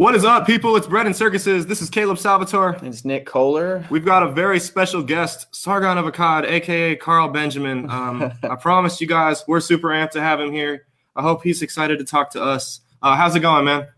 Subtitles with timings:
[0.00, 0.76] What is up, people?
[0.76, 1.66] It's Bread and Circuses.
[1.66, 2.74] This is Caleb Salvatore.
[2.82, 3.84] It's Nick Kohler.
[3.90, 7.90] We've got a very special guest, Sargon of Akkad, aka Carl Benjamin.
[7.90, 10.86] Um, I promised you guys we're super amped to have him here.
[11.14, 12.80] I hope he's excited to talk to us.
[13.02, 13.88] Uh, how's it going, man?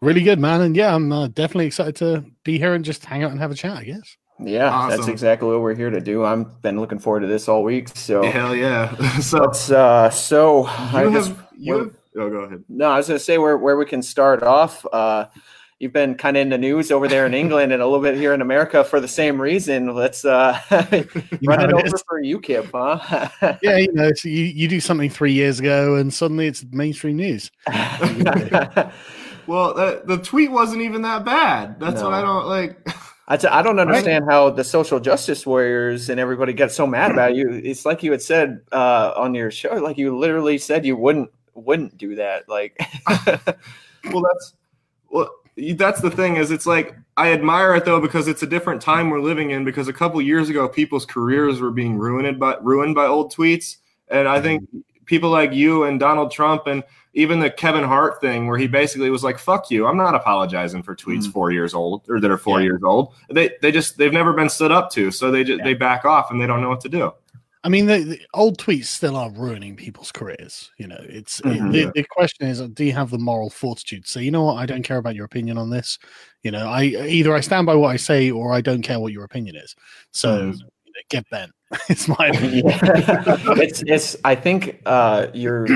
[0.00, 0.60] Really good, man.
[0.60, 3.50] And yeah, I'm uh, definitely excited to be here and just hang out and have
[3.50, 4.16] a chat, I guess.
[4.38, 4.90] Yeah, awesome.
[4.96, 6.24] that's exactly what we're here to do.
[6.24, 7.88] I've been looking forward to this all week.
[7.96, 8.94] So hell yeah.
[9.18, 12.64] so it's uh, so you I have, just, you have, oh, go ahead.
[12.68, 14.84] No, I was going to say where where we can start off.
[14.92, 15.26] Uh,
[15.78, 18.16] you've been kind of in the news over there in England and a little bit
[18.16, 19.94] here in America for the same reason.
[19.94, 20.58] Let's uh,
[21.42, 23.56] run it over for UKIP, huh?
[23.62, 27.16] yeah, you know, so you, you do something three years ago and suddenly it's mainstream
[27.16, 27.50] news.
[27.68, 31.78] well, the, the tweet wasn't even that bad.
[31.78, 32.10] That's no.
[32.10, 32.88] what I don't like.
[33.30, 34.32] I t- I don't understand right.
[34.32, 37.50] how the social justice warriors and everybody gets so mad about you.
[37.50, 41.30] It's like you had said uh, on your show, like you literally said you wouldn't
[41.58, 42.48] wouldn't do that.
[42.48, 42.78] Like,
[44.04, 44.54] well, that's
[45.10, 45.30] well,
[45.74, 49.10] that's the thing is it's like I admire it though because it's a different time
[49.10, 52.94] we're living in because a couple years ago people's careers were being ruined by ruined
[52.94, 53.76] by old tweets
[54.08, 54.68] and I think
[55.04, 59.10] people like you and Donald Trump and even the Kevin Hart thing where he basically
[59.10, 61.32] was like fuck you I'm not apologizing for tweets mm-hmm.
[61.32, 62.64] 4 years old or that are 4 yeah.
[62.64, 65.64] years old they they just they've never been stood up to so they just yeah.
[65.64, 67.12] they back off and they don't know what to do
[67.64, 70.70] I mean, the, the, old tweets still are ruining people's careers.
[70.78, 71.90] You know, it's mm-hmm, it, the, yeah.
[71.94, 74.06] the, question is, do you have the moral fortitude?
[74.06, 75.98] So you know what, I don't care about your opinion on this.
[76.42, 79.12] You know, I either I stand by what I say or I don't care what
[79.12, 79.74] your opinion is.
[80.12, 80.52] So mm.
[80.54, 81.52] you know, get bent.
[81.88, 82.64] it's my opinion.
[83.58, 84.16] it's it's.
[84.24, 85.66] I think uh, you're.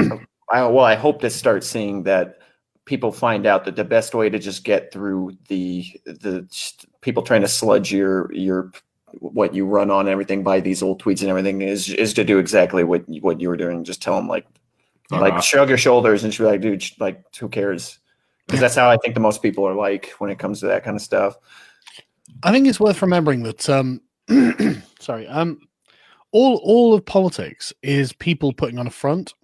[0.50, 2.38] I, well, I hope to start seeing that
[2.84, 6.46] people find out that the best way to just get through the the
[7.00, 8.70] people trying to sludge your your
[9.18, 12.38] what you run on everything by these old tweets and everything is is to do
[12.38, 13.84] exactly what what you were doing.
[13.84, 14.46] Just tell them like
[15.10, 15.20] uh-huh.
[15.20, 17.98] like shrug your shoulders and just be like, dude, like who cares?
[18.46, 20.84] Because that's how I think the most people are like when it comes to that
[20.84, 21.36] kind of stuff.
[22.42, 24.00] I think it's worth remembering that um
[25.00, 25.60] sorry, um
[26.32, 29.34] all all of politics is people putting on a front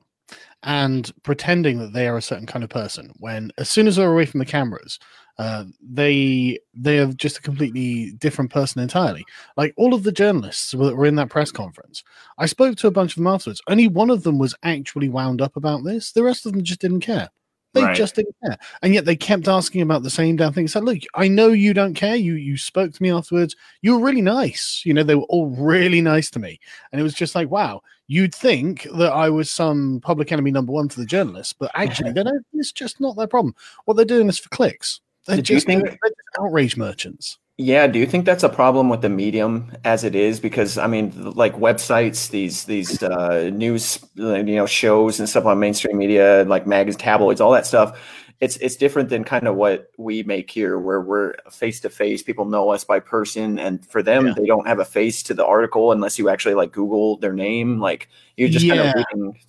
[0.62, 4.12] and pretending that they are a certain kind of person when as soon as they're
[4.12, 4.98] away from the cameras
[5.38, 9.24] uh, they they are just a completely different person entirely.
[9.56, 12.02] Like all of the journalists that were in that press conference,
[12.38, 13.62] I spoke to a bunch of them afterwards.
[13.68, 16.10] Only one of them was actually wound up about this.
[16.10, 17.30] The rest of them just didn't care.
[17.74, 17.96] They right.
[17.96, 20.68] just didn't care, and yet they kept asking about the same damn thing.
[20.68, 22.16] So, look, I know you don't care.
[22.16, 23.54] You you spoke to me afterwards.
[23.82, 24.82] You were really nice.
[24.84, 26.58] You know, they were all really nice to me,
[26.92, 27.82] and it was just like, wow.
[28.10, 32.12] You'd think that I was some public enemy number one to the journalists, but actually,
[32.12, 33.54] they don't, it's just not their problem.
[33.84, 35.02] What they're doing is for clicks.
[35.26, 35.98] They're Did just, you think
[36.40, 37.38] outrage merchants?
[37.60, 40.38] Yeah, do you think that's a problem with the medium as it is?
[40.38, 45.58] Because I mean, like websites, these these uh, news, you know, shows and stuff on
[45.58, 48.00] mainstream media, like magazines, tabloids, all that stuff.
[48.38, 52.22] It's it's different than kind of what we make here, where we're face to face.
[52.22, 54.34] People know us by person, and for them, yeah.
[54.36, 57.80] they don't have a face to the article unless you actually like Google their name.
[57.80, 58.76] Like you're just yeah.
[58.76, 59.40] kind of reading.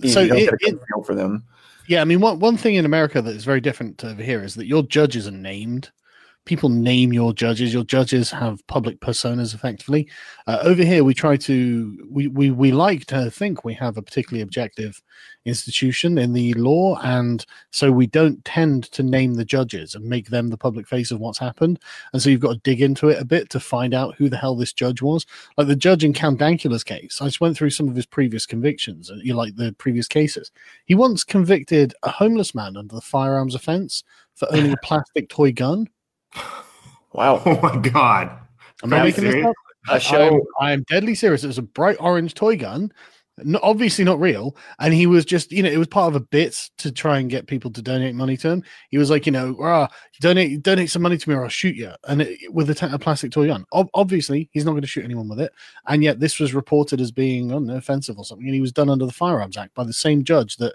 [0.00, 1.44] You, so it, it, for them.
[1.88, 4.56] Yeah, I mean, one one thing in America that is very different over here is
[4.56, 5.90] that your judges are named
[6.44, 7.72] people name your judges.
[7.72, 10.08] Your judges have public personas, effectively.
[10.46, 14.02] Uh, over here, we try to we, we we like to think we have a
[14.02, 15.00] particularly objective
[15.44, 20.28] institution in the law, and so we don't tend to name the judges and make
[20.28, 21.78] them the public face of what's happened.
[22.12, 24.36] And so you've got to dig into it a bit to find out who the
[24.36, 25.26] hell this judge was.
[25.56, 28.46] Like the judge in Count Dankula's case, I just went through some of his previous
[28.46, 29.10] convictions.
[29.10, 30.50] Uh, you like the previous cases.
[30.86, 35.52] He once convicted a homeless man under the firearms offense for owning a plastic toy
[35.52, 35.86] gun
[37.12, 37.42] Wow.
[37.44, 38.38] Oh my god.
[38.82, 39.54] I'm not making this up.
[39.88, 40.46] A show.
[40.60, 41.42] I am deadly serious.
[41.42, 42.92] It was a bright orange toy gun.
[43.62, 44.56] obviously not real.
[44.78, 47.30] And he was just, you know, it was part of a bit to try and
[47.30, 48.62] get people to donate money to him.
[48.90, 49.88] He was like, you know, ah,
[50.20, 51.90] donate donate some money to me or I'll shoot you.
[52.06, 53.64] And it, with a, t- a plastic toy gun.
[53.72, 55.52] Ob- obviously, he's not going to shoot anyone with it.
[55.88, 58.46] And yet this was reported as being, I know, offensive or something.
[58.46, 60.74] And he was done under the Firearms Act by the same judge that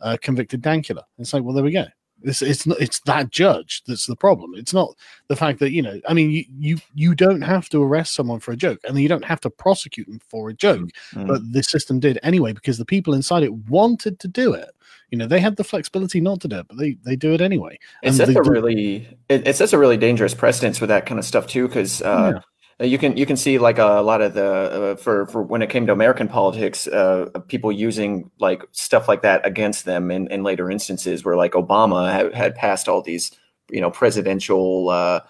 [0.00, 1.02] uh, convicted Dankula.
[1.18, 1.86] It's like, well, there we go.
[2.24, 4.52] It's it's not, it's that judge that's the problem.
[4.54, 4.94] It's not
[5.28, 6.00] the fact that you know.
[6.08, 9.08] I mean, you you you don't have to arrest someone for a joke, and you
[9.08, 10.88] don't have to prosecute them for a joke.
[11.12, 11.26] Mm-hmm.
[11.26, 14.70] But the system did anyway because the people inside it wanted to do it.
[15.10, 17.40] You know, they had the flexibility not to do it, but they they do it
[17.40, 17.78] anyway.
[18.02, 21.24] It sets a really it, it, sets a really dangerous precedence for that kind of
[21.24, 22.02] stuff too, because.
[22.02, 22.40] Uh, yeah uh,
[22.80, 24.44] you can you can see like a, lot of the
[24.92, 29.22] uh, for for when it came to American politics, uh, people using like stuff like
[29.22, 33.30] that against them in, in later instances, where like Obama had, had passed all these
[33.70, 35.20] you know presidential uh,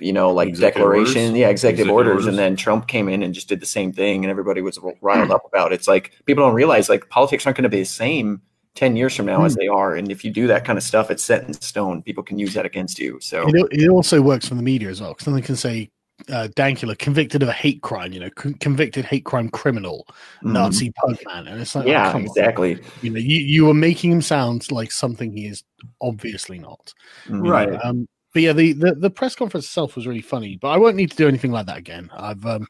[0.00, 1.38] you know like executive declaration, orders.
[1.38, 3.92] yeah, executive, executive orders, orders, and then Trump came in and just did the same
[3.92, 5.76] thing, and everybody was riled up about it.
[5.76, 8.42] It's like people don't realize like politics aren't going to be the same
[8.74, 9.46] 10 years from now Hmm.
[9.46, 9.94] as they are.
[9.94, 12.02] And if you do that kind of stuff, it's set in stone.
[12.02, 13.18] People can use that against you.
[13.20, 15.90] So It, it also works for the media as well, because then they can say
[16.28, 20.06] uh, Dankula convicted of a hate crime, you know, con- convicted hate crime criminal,
[20.42, 20.52] mhm.
[20.52, 22.22] Nazi punk man, and it's like, oh, yeah, on.
[22.22, 22.78] exactly.
[23.02, 25.64] You know, you, you are making him sound like something he is
[26.00, 26.92] obviously not.
[27.26, 27.48] Mhm.
[27.48, 27.84] Right.
[27.84, 30.96] Um, but yeah, the, the the press conference itself was really funny, but I won't
[30.96, 32.10] need to do anything like that again.
[32.16, 32.66] I've um,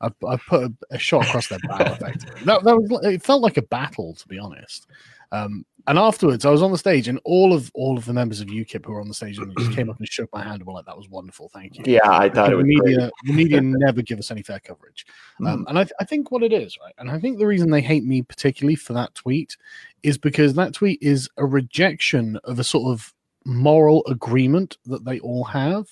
[0.00, 1.76] I've, I've put a, a shot across their bow.
[1.80, 4.86] Effectively, that, that was it felt like a battle, to be honest.
[5.32, 8.40] Um, and afterwards, I was on the stage, and all of all of the members
[8.40, 10.66] of UKIP who were on the stage just came up and shook my hand and
[10.66, 13.12] were like, "That was wonderful, thank you." Yeah, I thought the it was media, great.
[13.24, 15.04] the media never give us any fair coverage.
[15.40, 15.48] Mm.
[15.48, 16.94] Um, and I, th- I think what it is, right?
[16.98, 19.56] And I think the reason they hate me particularly for that tweet
[20.04, 23.12] is because that tweet is a rejection of a sort of
[23.44, 25.88] moral agreement that they all have.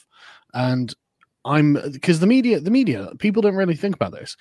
[0.54, 0.94] And
[1.44, 4.36] I'm because the media, the media, people don't really think about this,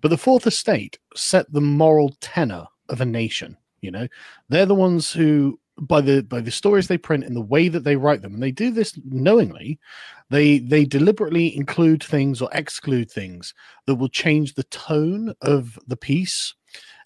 [0.00, 3.56] but the fourth estate set the moral tenor of a nation.
[3.82, 4.08] You know,
[4.48, 7.84] they're the ones who by the by the stories they print and the way that
[7.84, 9.78] they write them and they do this knowingly
[10.30, 13.52] they they deliberately include things or exclude things
[13.86, 16.54] that will change the tone of the piece.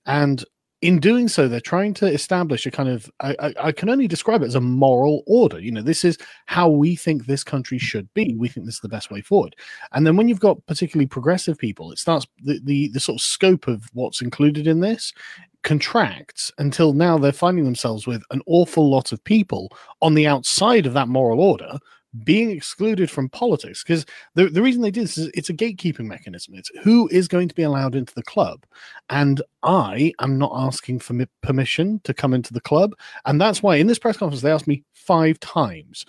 [0.07, 0.45] And
[0.83, 4.07] in doing so they're trying to establish a kind of I, I, I can only
[4.07, 5.59] describe it as a moral order.
[5.59, 8.37] You know this is how we think this country should be.
[8.37, 9.57] We think this is the best way forward.
[9.93, 13.23] And then when you've got particularly progressive people it starts the the, the sort of
[13.23, 15.15] scope of what's included in this
[15.65, 19.71] contracts until now they're finding themselves with an awful lot of people
[20.01, 21.79] on the outside of that moral order
[22.23, 23.83] being excluded from politics.
[23.83, 26.55] Because the, the reason they do this is it's a gatekeeping mechanism.
[26.55, 28.65] It's who is going to be allowed into the club.
[29.11, 32.95] And i am not asking for permission to come into the club.
[33.25, 36.05] And that's why in this press conference they asked me five times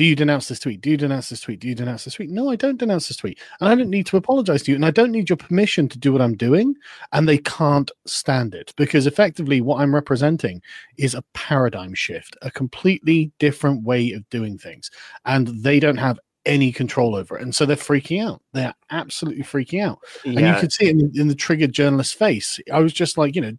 [0.00, 0.80] do you denounce this tweet?
[0.80, 1.60] Do you denounce this tweet?
[1.60, 2.30] Do you denounce this tweet?
[2.30, 3.38] No, I don't denounce this tweet.
[3.60, 4.74] And I don't need to apologize to you.
[4.74, 6.74] And I don't need your permission to do what I'm doing.
[7.12, 10.62] And they can't stand it because effectively what I'm representing
[10.96, 14.90] is a paradigm shift, a completely different way of doing things.
[15.26, 17.42] And they don't have any control over it.
[17.42, 18.40] And so they're freaking out.
[18.52, 19.98] They're absolutely freaking out.
[20.24, 22.58] And you Yeah, could see it in, in the triggered journalist's face.
[22.72, 23.52] I was just like, you know,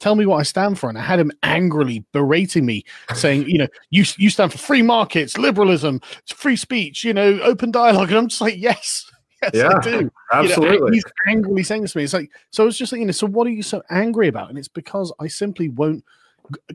[0.00, 0.88] tell me what I stand for.
[0.88, 2.84] And I had him angrily berating me,
[3.14, 7.70] saying, you know, you you stand for free markets, liberalism, free speech, you know, open
[7.70, 8.08] dialogue.
[8.08, 9.10] And I'm just like, yes,
[9.42, 9.90] yes, Yeah, I do.
[9.90, 10.92] You know, Absolutely.
[10.94, 12.04] he's angrily saying this to me.
[12.04, 14.48] It's like, so it's just like, you know, so what are you so angry about?
[14.48, 16.04] And it's because I simply won't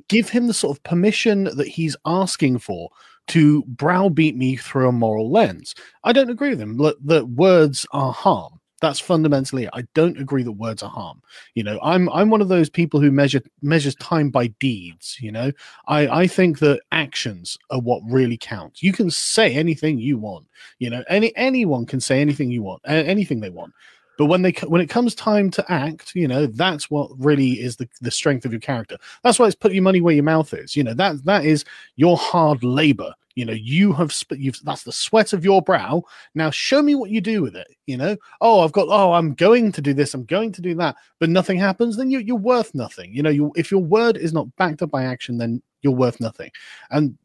[0.07, 2.89] give him the sort of permission that he's asking for
[3.28, 5.76] to browbeat me through a moral lens.
[6.04, 8.60] I don't agree with him that, that words are harm.
[8.80, 9.72] That's fundamentally it.
[9.74, 11.22] I don't agree that words are harm.
[11.56, 15.18] You know, I'm I'm one of those people who measure measures time by deeds.
[15.20, 15.52] You know,
[15.88, 18.84] I I think that actions are what really count.
[18.84, 20.46] You can say anything you want.
[20.78, 23.74] You know, any anyone can say anything you want, anything they want.
[24.18, 27.75] But when they when it comes time to act, you know, that's what really is
[27.75, 28.98] the, the strength of your character.
[29.24, 30.75] That's why it's put your money where your mouth is.
[30.75, 31.66] You know, that that is
[31.96, 33.14] your hard labor.
[33.36, 36.02] You know, you have sp- you've that's the sweat of your brow.
[36.34, 37.68] Now show me what you do with it.
[37.86, 40.74] You know, oh, I've got oh, I'm going to do this, I'm going to do
[40.75, 41.96] that, but nothing happens.
[41.96, 43.14] Then you, you're worth nothing.
[43.14, 46.19] You know, you if your word is not backed up by action, then you're worth
[46.19, 46.50] nothing.
[46.90, 47.16] And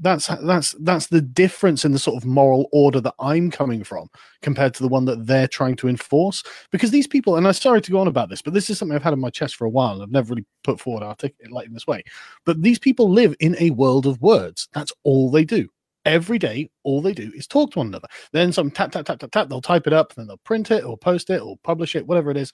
[0.00, 4.08] that's that's that's the difference in the sort of moral order that I'm coming from
[4.42, 6.42] compared to the one that they're trying to enforce.
[6.72, 8.94] Because these people, and I'm sorry to go on about this, but this is something
[8.94, 11.66] I've had in my chest for a while, I've never really put forward articulate like
[11.66, 12.02] in this way.
[12.44, 14.68] But these people live in a world of words.
[14.72, 15.68] That's all they do.
[16.04, 18.08] Every day, all they do is talk to one another.
[18.32, 19.48] Then some tap tap tap tap tap.
[19.48, 22.30] They'll type it up, then they'll print it or post it or publish it, whatever
[22.30, 22.52] it is.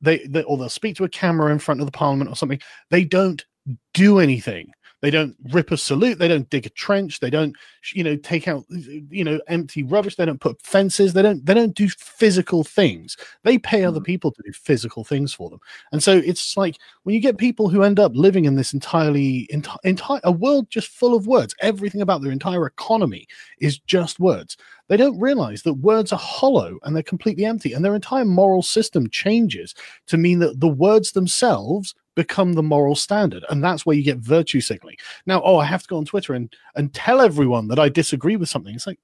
[0.00, 2.60] They, they or they'll speak to a camera in front of the parliament or something.
[2.90, 3.44] They don't
[3.92, 4.70] do anything.
[5.04, 6.18] They don't rip a salute.
[6.18, 7.20] They don't dig a trench.
[7.20, 7.54] They don't,
[7.92, 8.78] you know, take out, uh,
[9.10, 10.16] you know, empty rubbish.
[10.16, 11.12] They don't put fences.
[11.12, 11.44] They don't.
[11.44, 13.14] They don't do physical things.
[13.42, 14.04] They pay other mm.
[14.04, 15.60] people to do physical things for them.
[15.92, 19.46] And so it's like when you get people who end up living in this entirely
[19.52, 21.54] enti- entire a world just full of words.
[21.60, 24.56] Everything about their entire economy is just words.
[24.88, 28.62] They don't realize that words are hollow and they're completely empty, and their entire moral
[28.62, 29.74] system changes
[30.06, 34.18] to mean that the words themselves become the moral standard and that's where you get
[34.18, 37.78] virtue signaling now oh i have to go on twitter and and tell everyone that
[37.78, 38.98] i disagree with something it's like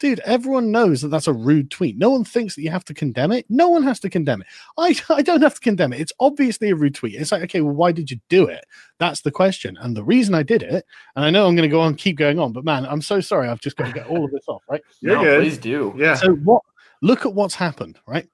[0.00, 2.92] dude everyone knows that that's a rude tweet no one thinks that you have to
[2.92, 6.00] condemn it no one has to condemn it i i don't have to condemn it
[6.00, 8.64] it's obviously a rude tweet it's like okay well why did you do it
[8.98, 11.72] that's the question and the reason i did it and i know i'm going to
[11.72, 14.06] go on keep going on but man i'm so sorry i've just got to get
[14.08, 15.40] all of this off right You're no, good.
[15.42, 15.94] please do.
[15.96, 16.14] Yeah.
[16.14, 16.62] so what?
[17.02, 18.26] Look at what's happened, right?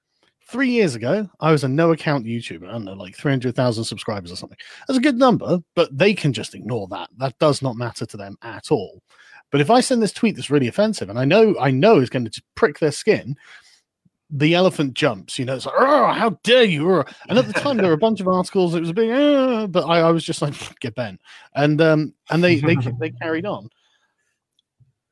[0.51, 2.69] Three years ago, I was a no account YouTuber.
[2.69, 4.59] I don't know, like three hundred thousand subscribers or something.
[4.87, 7.09] That's a good number, but they can just ignore that.
[7.19, 9.01] That does not matter to them at all.
[9.53, 12.11] But if I send this tweet that's really offensive, and I know I know is
[12.11, 13.37] going to prick their skin,
[14.29, 15.39] the elephant jumps.
[15.39, 17.05] You know, it's like, oh, how dare you?
[17.29, 18.75] And at the time, there were a bunch of articles.
[18.75, 21.19] It was a big, "Ah," but I, I was just like, get Ben,
[21.55, 23.69] and um, and they they they carried on.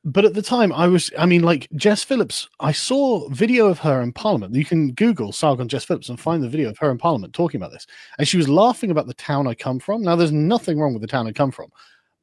[0.05, 2.47] But at the time, I was, I mean, like Jess Phillips.
[2.61, 4.55] I saw video of her in Parliament.
[4.55, 7.59] You can Google Sargon Jess Phillips and find the video of her in Parliament talking
[7.59, 7.85] about this,
[8.17, 10.01] and she was laughing about the town I come from.
[10.01, 11.69] Now, there's nothing wrong with the town I come from.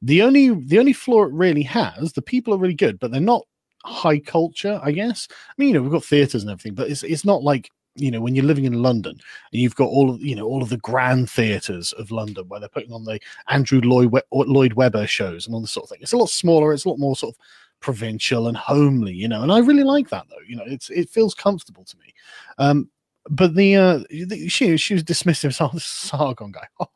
[0.01, 3.21] The only the only flaw it really has, the people are really good, but they're
[3.21, 3.45] not
[3.85, 5.27] high culture, I guess.
[5.31, 8.11] I mean, you know, we've got theaters and everything, but it's it's not like you
[8.11, 10.69] know when you're living in London and you've got all of you know all of
[10.69, 13.19] the grand theaters of London where they're putting on the
[13.49, 15.99] Andrew Lloyd Lloyd Webber shows and all this sort of thing.
[16.01, 16.73] It's a lot smaller.
[16.73, 17.39] It's a lot more sort of
[17.79, 19.41] provincial and homely, you know.
[19.41, 20.35] And I really like that though.
[20.47, 22.13] You know, it's it feels comfortable to me.
[22.57, 22.89] Um,
[23.29, 25.53] but the uh, the, she she was dismissive.
[25.53, 26.67] So this Sargon guy.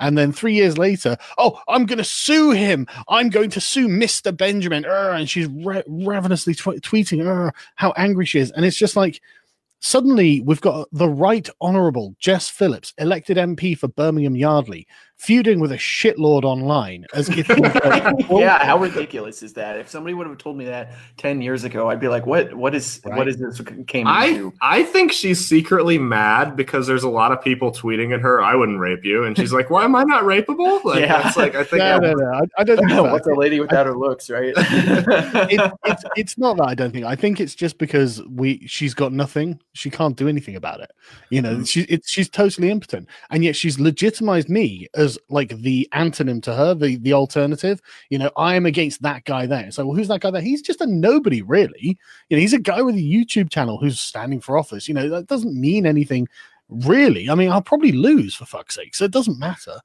[0.00, 2.86] And then three years later, oh, I'm going to sue him.
[3.08, 4.34] I'm going to sue Mr.
[4.36, 4.84] Benjamin.
[4.84, 8.50] Urgh, and she's ra- ravenously tw- tweeting urgh, how angry she is.
[8.52, 9.20] And it's just like,
[9.80, 14.86] suddenly we've got the right honourable Jess Phillips, elected MP for Birmingham Yardley,
[15.18, 17.48] feuding with a shitlord online as if
[18.30, 19.78] yeah, how ridiculous is that?
[19.78, 22.54] If somebody would have told me that ten years ago, I'd be like, "What?
[22.54, 23.00] What is?
[23.04, 23.18] Right.
[23.18, 24.52] What is this?" Came I into?
[24.62, 28.54] I think she's secretly mad because there's a lot of people tweeting at her, "I
[28.54, 31.22] wouldn't rape you," and she's like, "Why am I not rapeable?" Like Yeah.
[31.22, 32.32] that's like I think no, that- no, no.
[32.32, 33.32] I, I don't think What's that.
[33.32, 34.52] a lady without her looks, right?
[34.56, 37.04] It, it's it's not that I don't think.
[37.04, 39.60] I think it's just because we she's got nothing.
[39.72, 40.90] She can't do anything about it.
[41.30, 41.68] You know, mm.
[41.68, 46.54] she it's she's totally impotent, and yet she's legitimized me as like the antonym to
[46.54, 47.80] her, the the alternative.
[48.10, 49.70] You know, I am against that guy there.
[49.70, 50.42] So, well, who's that guy there?
[50.42, 51.96] He's just a nobody, really.
[52.28, 54.88] You know, he's a guy with a YouTube channel who's standing for office.
[54.88, 56.28] You know, that doesn't mean anything,
[56.68, 57.30] really.
[57.30, 59.78] I mean, I'll probably lose for fuck's sake, so it doesn't matter.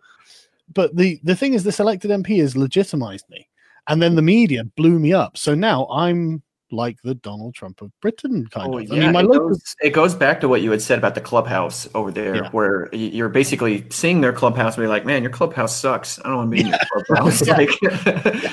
[0.73, 3.47] But the the thing is, this elected MP has legitimized me,
[3.87, 5.37] and then the media blew me up.
[5.37, 6.41] So now I'm
[6.73, 8.91] like the Donald Trump of Britain, kind Oh, of.
[8.91, 10.97] I yeah, mean, my it, local goes, it goes back to what you had said
[10.97, 12.49] about the clubhouse over there, Yeah.
[12.49, 16.19] where you're basically seeing their clubhouse and be like, "Man, your clubhouse sucks.
[16.19, 17.57] I don't want to be in your clubhouse." Yeah.
[17.57, 18.51] Like,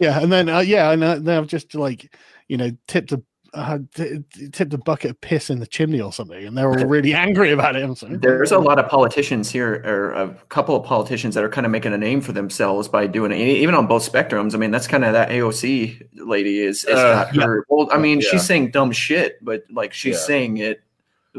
[0.00, 2.14] yeah, and then uh, yeah, and uh, then I've just like
[2.48, 3.22] you know tipped a
[3.56, 6.68] uh, t- t- tipped a bucket of piss in the chimney or something, and they're
[6.68, 7.82] all really angry about it.
[7.82, 11.64] I'm There's a lot of politicians here, or a couple of politicians that are kind
[11.64, 14.54] of making a name for themselves by doing it, even on both spectrums.
[14.54, 16.84] I mean, that's kind of that AOC lady is.
[16.84, 17.64] is Uh, not her.
[17.68, 18.28] Well, I mean, Yeah.
[18.30, 20.20] she's saying dumb shit, but like she's Yeah.
[20.20, 20.82] saying it.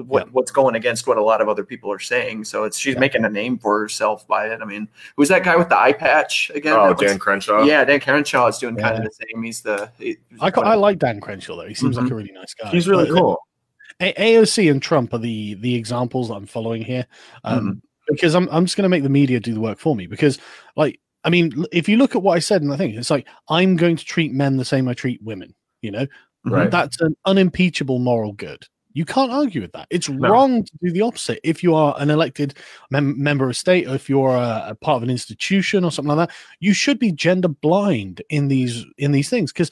[0.05, 2.43] What, What's going against what a lot of other people are saying?
[2.45, 2.99] So it's she's Yeah.
[2.99, 4.61] making a name for herself by it.
[4.61, 6.73] I mean, who's that guy with the eye patch again?
[6.73, 7.63] oh, That was- Dan Crenshaw.
[7.63, 9.43] yeah, Dan Crenshaw is doing kind of the same.
[9.43, 9.89] He's the.
[9.97, 11.67] he- I, I like Dan Crenshaw though.
[11.67, 12.11] He seems like Mhm.
[12.11, 12.69] a really nice guy.
[12.69, 13.39] he's really But, cool.
[13.99, 17.07] A- AOC and Trump are the the examples that I'm following here,
[17.43, 17.71] um, Mm-hmm.
[18.07, 20.05] because I'm I'm just going to make the media do the work for me.
[20.07, 20.37] Because
[20.75, 23.27] like I mean, if you look at what I said in the thing, it's like
[23.49, 25.55] I'm going to treat men the same I treat women.
[25.81, 26.07] You know,
[26.45, 26.69] Right.
[26.71, 28.65] that's an unimpeachable moral good.
[28.97, 29.87] You can't argue with that.
[29.91, 30.27] It's No.
[30.27, 31.39] wrong to do the opposite.
[31.43, 32.55] If you are an elected
[32.89, 36.15] mem- member of state, or if you're a, a part of an institution or something
[36.15, 39.69] like that, you should be gender blind in these in these things because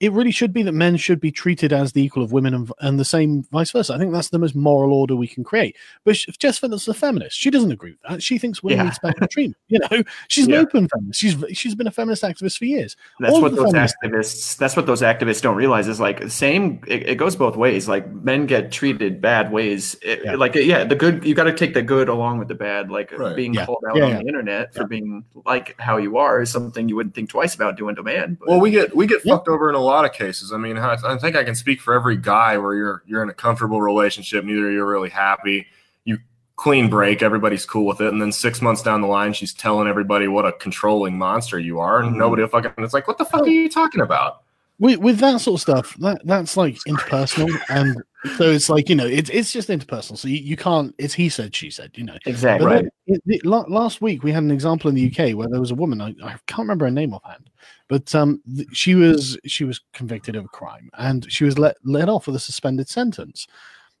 [0.00, 2.72] it really should be that men should be treated as the equal of women and,
[2.80, 3.92] and the same vice versa.
[3.94, 5.76] I think that's the most moral order we can create.
[6.04, 8.22] But if Jess Phillips is a feminist, she doesn't agree with that.
[8.22, 8.84] She thinks women Yeah.
[8.84, 9.56] need special treatment.
[9.68, 11.20] You know, she's an open feminist.
[11.20, 12.96] She's she's been a feminist activist for years.
[13.20, 14.56] That's All what those feminists- activists.
[14.56, 16.80] That's what those activists don't realize is like the same.
[16.86, 17.86] It, it goes both ways.
[17.88, 19.96] Like men get treated bad ways.
[20.02, 20.36] It, Yeah.
[20.36, 21.24] Like yeah, the good.
[21.24, 22.90] You got to take the good along with the bad.
[22.90, 23.36] Like Right.
[23.36, 23.66] being Yeah.
[23.66, 24.18] called out Yeah, on yeah.
[24.20, 27.76] the internet for being like how you are is something you wouldn't think twice about
[27.76, 28.38] doing to a man.
[28.40, 29.34] But, Well, we get we get Yeah.
[29.34, 30.52] fucked over in a lot of cases.
[30.52, 33.28] I mean, I, I think I can speak for every guy where you're you're in
[33.30, 35.66] a comfortable relationship, neither you're really happy.
[36.04, 36.18] You
[36.56, 39.88] clean break, everybody's cool with it, and then six months down the line, she's telling
[39.88, 42.18] everybody what a controlling monster you are, and Mhm.
[42.18, 42.72] nobody will fucking.
[42.78, 44.42] It's like, what the fuck are you talking about?
[44.78, 48.02] with with that sort of stuff, that that's like interpersonal, and
[48.38, 50.16] so it's like you know, it's it's just interpersonal.
[50.16, 50.94] So you, you can't.
[50.96, 51.90] It's he said, she said.
[51.96, 52.16] You know.
[52.24, 52.66] exactly.
[52.66, 55.60] But then it- it- last week we had an example in the UK where there
[55.60, 56.00] was a woman.
[56.00, 57.49] I, I can't remember her name offhand,
[57.90, 61.76] but um, th- she was she was convicted of a crime and she was let
[61.84, 63.48] let off with a suspended sentence,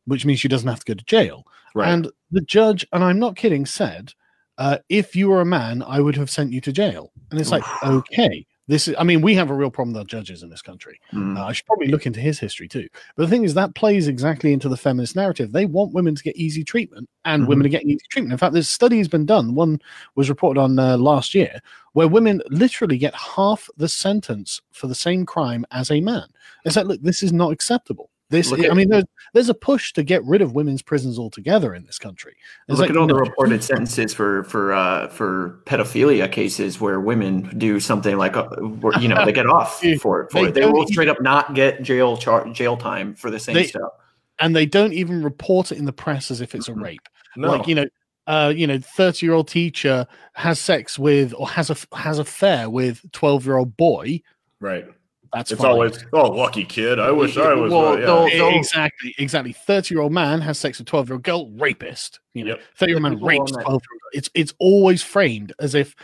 [0.06, 1.44] which means she doesn't have to go to jail.
[1.88, 4.14] And the judge, and I'm not kidding, said,
[4.58, 7.50] uh, "If you were a man, I would have sent you to jail." And it's
[7.50, 8.94] like, okay, this is.
[8.98, 11.00] I mean, we have a real problem with our judges in this country.
[11.12, 11.36] Mm.
[11.36, 12.88] Uh, I should probably look into his history too.
[13.16, 15.50] But the thing is, that plays exactly into the feminist narrative.
[15.50, 17.48] They want women to get easy treatment, and Mhm.
[17.48, 18.32] women are getting easy treatment.
[18.32, 19.56] In fact, this study has been done.
[19.56, 19.80] One
[20.14, 21.60] was reported on uh, last year,
[21.94, 26.28] where women literally get half the sentence for the same crime as a man.
[26.64, 28.08] It's like, look, this is not acceptable.
[28.30, 31.74] This, Look I mean, there's, there's a push to get rid of women's prisons altogether
[31.74, 32.36] in this country.
[32.68, 36.30] There's Look like, at all you the know, reported sentences for for uh, for pedophilia
[36.30, 38.44] cases where women do something like uh,
[38.80, 40.30] where, you know they get off for it.
[40.30, 40.54] For it.
[40.54, 43.90] They will straight up not get jail char- jail time for the same They- stuff.
[44.38, 46.82] and they don't even report it in the press as if it's a Mhm.
[46.84, 47.08] rape.
[47.36, 47.48] No.
[47.48, 47.86] Like you know,
[48.28, 52.70] uh, you know, thirty year old teacher has sex with or has a has affair
[52.70, 54.22] with twelve year old boy.
[54.60, 54.86] right.
[55.32, 55.70] That's It's fine.
[55.70, 56.98] always oh lucky kid.
[56.98, 57.70] I wish I was.
[57.70, 58.06] Well, uh, yeah.
[58.06, 59.52] they'll- they'll- exactly, exactly.
[59.52, 62.18] Thirty year old man has sex with twelve year old girl, rapist.
[62.34, 62.60] You know, Yep.
[62.76, 63.82] thirty year old man rapes on that- twelve.
[64.12, 65.94] It's it's always framed as if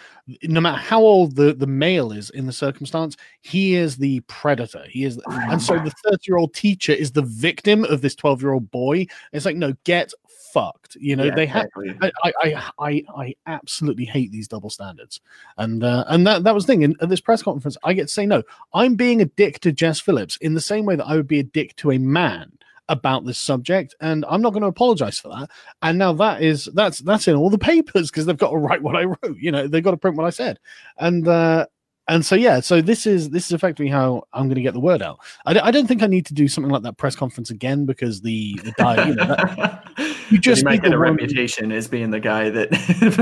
[0.45, 4.85] no matter how old the the male is in the circumstance, he is the predator.
[4.88, 8.40] He is, and so the thirty year old teacher is the victim of this twelve
[8.42, 9.06] year old boy.
[9.33, 10.12] It's like no, get
[10.56, 10.96] fucked.
[10.98, 11.66] You know, Yeah, they have.
[11.76, 12.10] exactly.
[12.25, 15.20] I, I, I I absolutely hate these double standards,
[15.58, 16.82] and uh, and that that was the thing.
[16.82, 18.42] In, at this press conference, I get to say no.
[18.72, 21.40] I'm being a dick to Jess Phillips in the same way that I would be
[21.40, 22.50] a dick to a man
[22.88, 25.50] about this subject, and I'm not going to apologize for that.
[25.82, 28.82] And now that is that's that's in all the papers because they've got to write
[28.82, 29.36] what I wrote.
[29.38, 30.58] You know, they've got to print what I said,
[30.96, 31.66] and uh,
[32.08, 34.80] and so yeah, so this is this is effectively how I'm going to get the
[34.80, 35.18] word out.
[35.44, 38.58] I, don't- think I need to do something like that press conference again because the
[38.64, 39.84] the di- you know, that,
[40.30, 42.70] you just might get a one- reputation as being the guy that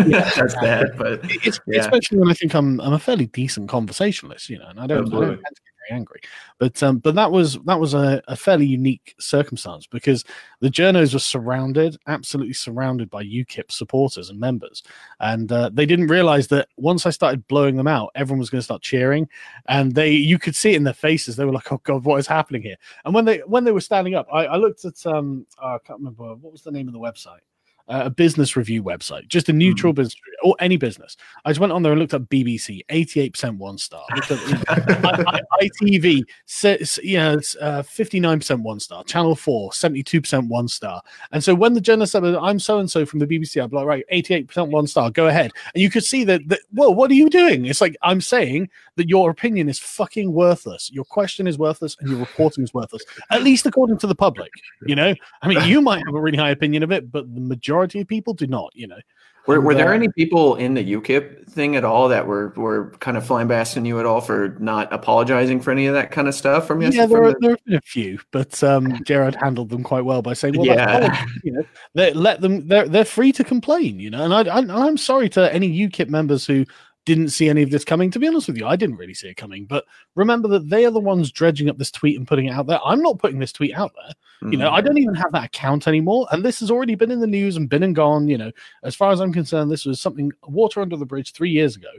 [0.08, 0.30] Yeah.
[0.36, 1.80] does that, but it's, Yeah.
[1.80, 5.06] especially when I think I'm I'm a fairly decent conversationalist, you know, and I don't,
[5.08, 5.42] I don't oh, get
[5.88, 6.20] very angry.
[6.58, 10.24] But um, but that was that was a, a fairly unique circumstance because
[10.60, 14.82] the journos were surrounded, absolutely surrounded by UKIP supporters and members,
[15.20, 18.60] and uh, they didn't realize that once I started blowing them out, everyone was going
[18.60, 19.28] to start cheering,
[19.66, 21.36] and they you could see it in their faces.
[21.36, 23.80] They were like, "Oh God, what is happening here?" And when they when they were
[23.80, 26.94] standing up, I, I looked at um I can't remember what was the name of
[26.94, 27.40] the website.
[27.86, 31.18] Uh, a business review website, just a neutral business or any business.
[31.44, 34.02] I just went on there and looked up BBC, 88% one star.
[34.10, 39.04] Up, you know, I, I, ITV, says, you know, uh, 59% one star.
[39.04, 41.02] Channel 4, 72% one star.
[41.32, 43.76] And so when the journalist said, I'm so and so from the BBC, I'd be
[43.76, 45.50] like, right, 88% one star, go ahead.
[45.74, 47.66] And you could see that, that, whoa, what are you doing?
[47.66, 50.90] It's like, I'm saying that your opinion is fucking worthless.
[50.90, 54.50] Your question is worthless and your reporting is worthless, at least according to the public.
[54.86, 57.40] You know, I mean, you might have a really high opinion of it, but the
[57.40, 58.98] majority of people do not, you know.
[59.46, 62.92] Were, were there uh, any people in the UKIP thing at all that were were
[63.00, 66.34] kind of flambasting you at all for not apologizing for any of that kind of
[66.34, 69.68] stuff from Yeah, there, are, the- there have been a few, but um, Gerard handled
[69.68, 71.26] them quite well by saying, "Well, Yeah.
[71.42, 72.66] you know, they, let them.
[72.68, 76.08] They're they're free to complain, you know." And I, I I'm sorry to any UKIP
[76.08, 76.64] members who
[77.04, 78.10] didn't see any of this coming.
[78.10, 79.66] To be honest with you, I didn't really see it coming.
[79.66, 82.66] But remember that they are the ones dredging up this tweet and putting it out
[82.66, 82.80] there.
[82.84, 84.50] I'm not putting this tweet out there.
[84.50, 84.70] You know.
[84.70, 84.86] I mm-hmm.
[84.86, 86.26] don't even have that account anymore.
[86.30, 88.28] And this has already been in the news and been and gone.
[88.28, 91.50] You know, as far as I'm concerned, this was something water under the bridge three
[91.50, 91.90] years ago.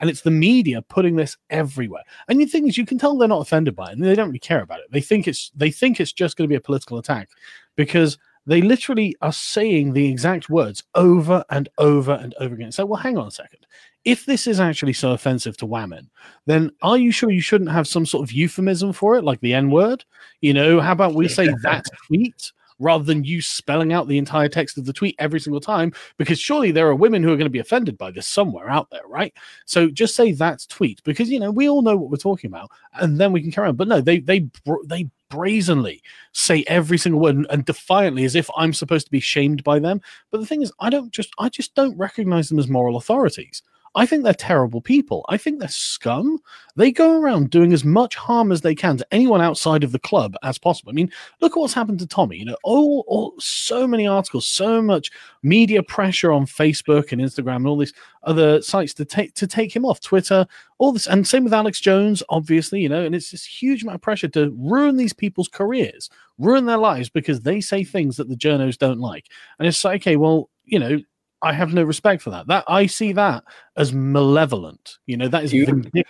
[0.00, 2.02] And it's the media putting this everywhere.
[2.28, 4.28] And the thing is, you can tell they're not offended by it, and they don't
[4.28, 4.90] really care about it.
[4.90, 7.28] They think it's they think it's just going to be a political attack
[7.76, 12.72] because they literally are saying the exact words over and over and over again.
[12.72, 13.66] So, well, hang on a second.
[14.04, 16.10] If this is actually so offensive to women,
[16.46, 19.54] then are you sure you shouldn't have some sort of euphemism for it, like the
[19.54, 20.04] N word?
[20.42, 24.48] You know, how about we say that tweet rather than you spelling out the entire
[24.48, 25.92] text of the tweet every single time?
[26.18, 28.90] Because surely there are women who are going to be offended by this somewhere out
[28.90, 29.32] there, right?
[29.64, 32.70] So just say that tweet because you know we all know what we're talking about,
[32.94, 33.76] and then we can carry on.
[33.76, 34.46] But no, they they
[34.84, 39.20] they brazenly say every single word and, and defiantly as if I'm supposed to be
[39.20, 40.00] shamed by them.
[40.30, 43.62] But the thing is, I don't just I just don't recognize them as moral authorities.
[43.96, 45.24] I think they're terrible people.
[45.28, 46.38] I think they're scum.
[46.74, 50.00] They go around doing as much harm as they can to anyone outside of the
[50.00, 50.90] club as possible.
[50.90, 52.38] I mean, look at what's happened to Tommy.
[52.38, 55.12] You know, all, all so many articles, so much
[55.44, 59.74] media pressure on Facebook and Instagram and all these other sites to take to take
[59.74, 60.44] him off Twitter.
[60.78, 62.80] All this, and same with Alex Jones, obviously.
[62.80, 66.66] You know, and it's this huge amount of pressure to ruin these people's careers, ruin
[66.66, 69.26] their lives because they say things that the journos don't like.
[69.58, 70.98] And it's like, okay, well, you know.
[71.44, 72.46] I have no respect for that.
[72.46, 73.44] That I see that
[73.76, 74.98] as malevolent.
[75.06, 76.04] You know, that is You- vindictive.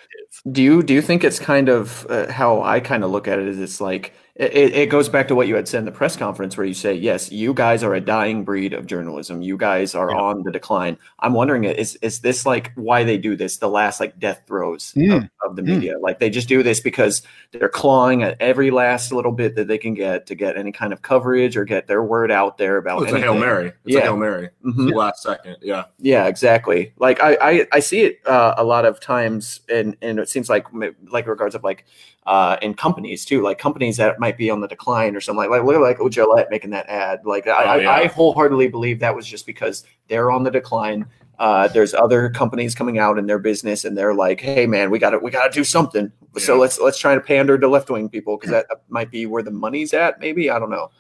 [0.51, 3.39] Do you do you think it's kind of uh, how I kind of look at
[3.39, 3.47] it?
[3.49, 6.17] Is it's like it, it goes back to what you had said in the press
[6.17, 9.43] conference, where you say, "Yes, you guys are a dying breed of journalism.
[9.43, 10.17] You guys are Yeah.
[10.17, 13.59] on the decline." I'm wondering, is is this like why they do this?
[13.59, 15.31] The last like death throes of, Mm.
[15.45, 15.67] of the Mm.
[15.67, 19.69] media, like they just do this because they're clawing at every last little bit that
[19.69, 22.77] they can get to get any kind of coverage or get their word out there
[22.79, 22.99] about.
[23.01, 23.69] Oh, it's a hail mary.
[23.85, 23.99] It's Yeah.
[24.01, 24.49] a hail mary.
[24.67, 24.93] Mhm.
[24.95, 25.59] Last second.
[25.63, 25.85] Yeah.
[26.01, 26.93] Yeah, exactly.
[26.99, 30.51] Like I, I, I see it uh, a lot of times, and and it seems
[30.51, 30.67] like
[31.09, 31.85] like regards of like
[32.27, 35.51] uh, in companies too, like companies that might be on the decline or something like
[35.51, 37.21] like look at like oh, Gillette making that ad.
[37.25, 37.91] Like I, Oh, yeah.
[37.91, 41.07] I, I wholeheartedly believe that was just because they're on the decline.
[41.39, 45.01] Uh, there's other companies coming out in their business, and they're like, "Hey, man, we
[45.01, 47.91] got to we got to do something." So let's let's try to pander to left
[47.91, 50.21] wing people because that might be where the money's at.
[50.21, 50.91] Maybe I don't know.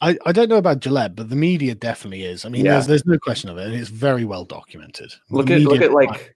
[0.00, 2.44] I, I don't know about Gillette, but the media definitely is.
[2.44, 2.72] I mean, Yeah.
[2.72, 3.66] there's there's no question of it.
[3.68, 5.14] and It's very well documented.
[5.30, 6.33] Look The at look at like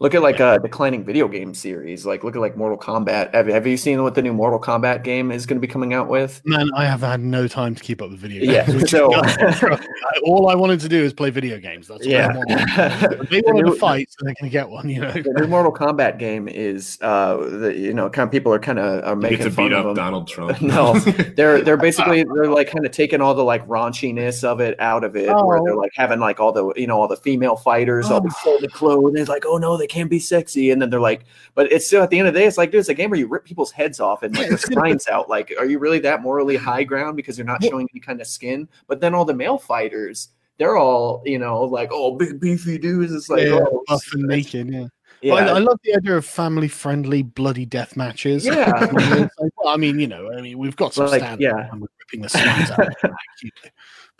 [0.00, 2.06] look at like a declining video game series.
[2.06, 3.34] Like look at like Mortal Kombat.
[3.34, 5.92] Have, have you seen what the new Mortal Kombat game is going to be coming
[5.94, 6.40] out with?
[6.44, 8.74] man, I have had no time to keep up with video games.
[8.74, 9.12] Yeah, so-
[10.24, 11.88] all I wanted to do is play video games.
[11.88, 12.36] That's what I Yeah.
[12.36, 13.28] wanted.
[13.30, 14.88] They The wanted new- to fight, so they're going to get one.
[14.88, 18.52] You know, the new Mortal Kombat game is uh the, you know kind of people
[18.52, 19.94] are kind of are You making get to fun beat of up them.
[19.96, 20.60] Donald Trump.
[20.70, 24.78] No, they're they're basically they're like kind of taking all the like raunchiness of it
[24.80, 25.64] out of it, where Oh.
[25.64, 28.72] they're like having like all the you know all the female fighters all the folded
[28.72, 29.10] clothes.
[29.10, 31.24] And it's like, oh no, they can't be sexy, and then they're like,
[31.54, 33.10] but it's still at the end of the day, it's like, dude, it's a game
[33.10, 35.28] where you rip people's heads off and like their spines out.
[35.28, 38.26] Like, are you really that morally high ground because you're not showing any kind of
[38.26, 38.68] skin?
[38.86, 40.28] But then all the male fighters.
[40.58, 43.14] They're all, you know, like, oh, big beefy dudes.
[43.14, 44.68] It's like, yeah, oh, buff and naked.
[44.68, 44.88] Yeah.
[45.22, 48.44] yeah, I, I love the idea of family-friendly bloody death matches.
[48.44, 49.28] Yeah.
[49.56, 51.68] Well, I mean, you know, I mean, we've got some Like, standards yeah.
[51.72, 52.88] and we're ripping the spines out.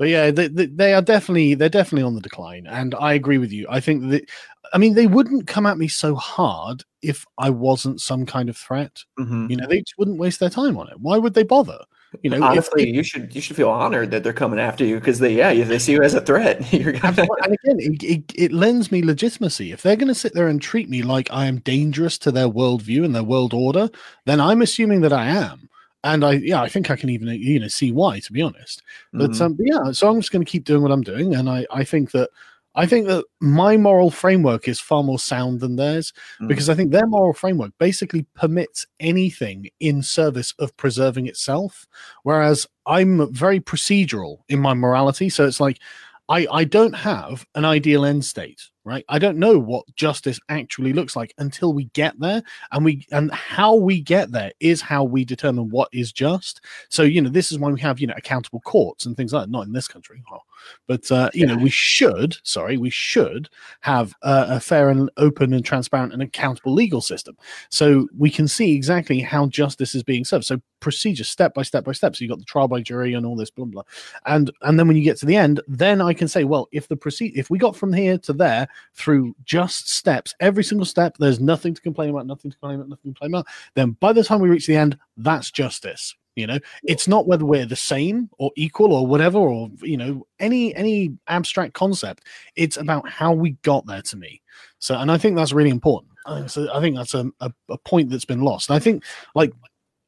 [0.01, 3.37] But yeah, they, they, they are definitely they're definitely on the decline, and I agree
[3.37, 3.67] with you.
[3.69, 4.31] I think that,
[4.73, 8.57] I mean, they wouldn't come at me so hard if I wasn't some kind of
[8.57, 9.05] threat.
[9.19, 9.51] Mhm.
[9.51, 10.99] You know, they just wouldn't waste their time on it.
[10.99, 11.77] Why would they bother?
[12.23, 15.19] You know, honestly, you should you should feel honored that they're coming after you because
[15.19, 16.73] they yeah if they see you as a threat.
[16.73, 19.71] You're gonna, and again, it, it, it lends me legitimacy.
[19.71, 22.49] If they're going to sit there and treat me like I am dangerous to their
[22.49, 23.91] worldview and their world order,
[24.25, 25.69] then I'm assuming that I am.
[26.03, 28.83] And I, yeah, I think I can even you know see why, to be honest.
[29.13, 29.41] But Mhm.
[29.43, 31.67] um, but yeah, so I'm just going to keep doing what I'm doing, and I,
[31.71, 32.31] I think that
[32.77, 36.49] I think that my moral framework is far more sound than theirs Mm.
[36.49, 41.87] because I think their moral framework basically permits anything in service of preserving itself,
[42.23, 45.29] whereas I'm very procedural in my morality.
[45.29, 45.79] So it's like
[46.29, 49.05] I I don't have an ideal end state, right?
[49.09, 53.31] I don't know what justice actually looks like until we get there, and we and
[53.33, 56.63] how we get there is how we determine what is just.
[56.89, 59.45] So you know, this is why we have you know accountable courts and things like
[59.45, 59.51] that.
[59.51, 60.39] Not in this country, oh.
[60.87, 62.37] but uh, you know, we should.
[62.43, 63.49] Sorry, we should
[63.81, 67.37] have uh, a fair and open and transparent and accountable legal system,
[67.69, 70.45] so we can see exactly how justice is being served.
[70.45, 72.17] So procedure, step by step by step.
[72.17, 73.83] So you've got the trial by jury and all this blah blah,
[74.25, 76.89] and and then when you get to the end, then I can say, well, if
[76.89, 81.17] the proceed, if we got from here to there through just steps, every single step,
[81.19, 83.47] there's nothing to complain about, nothing to complain about, nothing to complain about.
[83.75, 86.15] Then by the time we reach the end, that's justice.
[86.37, 90.27] You know, it's not whether we're the same or equal or whatever, or you know,
[90.39, 92.25] any any abstract concept.
[92.55, 94.01] It's about how we got there.
[94.01, 94.41] To me,
[94.79, 96.13] so and I think that's really important.
[96.27, 98.71] I think, so I think that's a, a, a point that's been lost.
[98.71, 99.05] And I think
[99.35, 99.53] like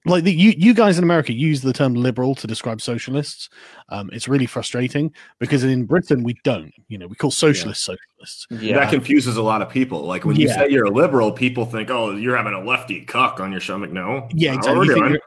[0.04, 3.48] like the, you you guys in America use the term liberal to describe socialists.
[3.88, 6.72] Um, it's really frustrating because in Britain we don't.
[6.88, 8.46] You know, we call socialists socialists.
[8.50, 10.02] yeah, That confuses a lot of people.
[10.02, 13.38] Like when you say you're a liberal, people think, "Oh, you're having a lefty cuck
[13.40, 14.86] on your stomach." No, Yeah, That's exactly.
[14.86, 15.20] You think you're-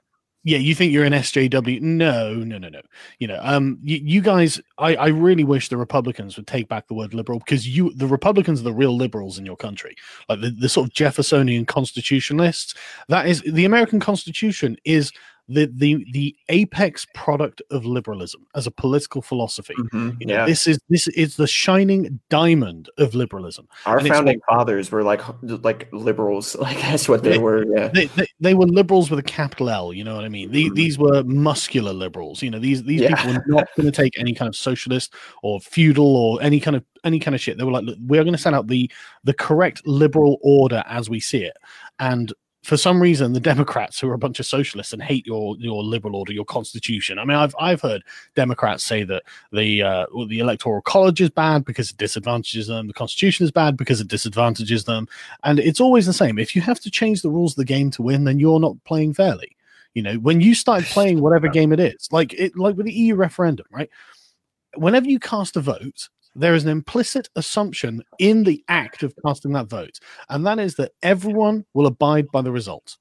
[0.46, 1.82] yeah, you think you're an SJW?
[1.82, 2.82] No, no, no, no.
[3.18, 6.88] You know, um, you, you guys, I, I really wish the Republicans would take back
[6.88, 9.96] the word liberal because you, the Republicans, are the real liberals in your country,
[10.30, 12.76] like the, the sort of Jeffersonian constitutionalists.
[13.10, 15.12] That is the American Constitution is
[15.48, 19.76] the the the apex product of liberalism as a political philosophy.
[19.94, 20.46] Mhm, You know, yeah.
[20.46, 23.68] this is this is the shining diamond of liberalism.
[23.86, 25.22] Our and founding fathers were like
[25.64, 26.56] like liberals.
[26.66, 27.42] Like that's what they Yeah.
[27.42, 27.66] were.
[27.78, 29.94] Yeah, they, they, they were liberals with a capital L.
[29.94, 30.50] You know what I mean?
[30.52, 30.76] The, Mhm.
[30.76, 32.42] these were muscular liberals.
[32.42, 33.16] You know, these these Yeah.
[33.16, 36.76] people were not going to take any kind of socialist or feudal or any kind
[36.76, 37.60] of any kind of shit.
[37.60, 38.90] They were like, look, we're going to set out the
[39.26, 41.56] the correct liberal order as we see it.
[42.00, 42.34] And
[42.66, 45.84] for some reason, the Democrats, who are a bunch of socialists and hate your your
[45.84, 47.20] liberal order, your constitution.
[47.20, 48.04] I mean, I've I've heard
[48.36, 52.88] Democrats say that the uh, well, the electoral college is bad because it disadvantages them.
[52.88, 55.08] The constitution is bad because it disadvantages them.
[55.44, 56.40] And it's always the same.
[56.40, 58.84] If you have to change the rules of the game to win, then you're not
[58.84, 59.56] playing fairly.
[59.94, 62.94] You know, when you start playing whatever game it is, like it, like with the
[62.94, 63.90] EU referendum, right?
[64.76, 69.54] Whenever you cast a vote, there is an implicit assumption in the act of casting
[69.54, 72.98] that vote, and that is that everyone will abide by the result.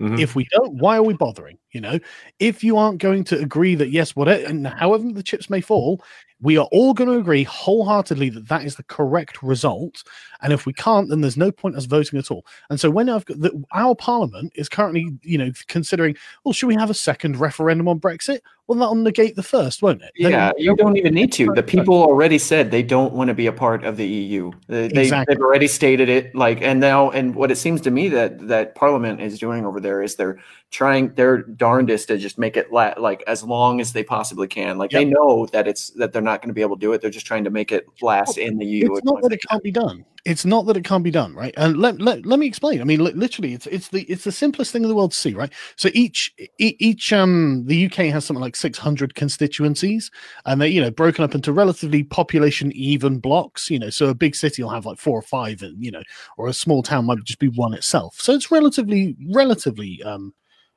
[0.00, 0.20] Mhm.
[0.20, 1.58] If we don't, why are we bothering?
[1.72, 1.98] You know,
[2.38, 6.02] if you aren't going to agree that yes, whatever, and however the chips may fall,
[6.40, 10.02] we are all going to agree wholeheartedly that that is the correct result.
[10.42, 12.44] And if we can't, then there's no point us voting at all.
[12.68, 16.66] And so when I've got the, our parliament is currently, you know, considering, well, should
[16.66, 18.40] we have a second referendum on Brexit?
[18.66, 20.10] Well, that'll negate the first, won't it?
[20.20, 20.52] Then- yeah.
[20.58, 21.46] You don't even need to.
[21.54, 24.50] The people already said they don't want to be a part of the EU.
[24.66, 25.34] They, Exactly.
[25.34, 26.34] they've already stated it.
[26.34, 29.78] Like, and now, and what it seems to me that that Parliament is doing over
[29.80, 30.38] there is they're
[30.72, 34.78] trying their darndest to just make it la- like as long as they possibly can.
[34.78, 37.00] Like they know that it's that they're not going to be able to do it.
[37.00, 38.92] They're just trying to make it last in the EU.
[38.92, 40.04] It's not that it can't be done.
[40.26, 41.54] It's not that it can't be done, right?
[41.56, 42.80] And let, let, let me explain.
[42.80, 45.16] I mean, li- literally, it's it's the it's the simplest thing in the world to
[45.16, 45.52] see, right?
[45.76, 50.10] So each each um the UK has something like 600 constituencies,
[50.44, 53.70] and they you know broken up into relatively population even blocks.
[53.70, 56.02] You know, so a big city will have like four or five, and you know,
[56.36, 58.16] or a small town might just be one itself.
[58.18, 60.34] So it's relatively relatively um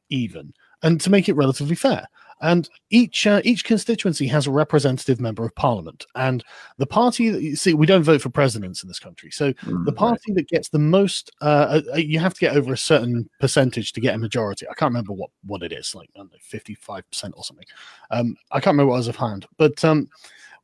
[0.10, 2.08] even, and to make it relatively fair
[2.42, 6.06] and each uh, each constituency has a representative member of parliament.
[6.16, 6.44] And
[6.78, 9.32] the party that you see we don't vote for presidents in this country.
[9.32, 12.74] So Mm, the party that gets the most uh, uh, you have to get over
[12.74, 14.66] a certain percentage to get a majority.
[14.68, 17.04] I can't remember what what it is like I don't know, 55%
[17.36, 17.66] or something.
[18.12, 19.48] Um i can't remember what was offhand.
[19.58, 20.10] But um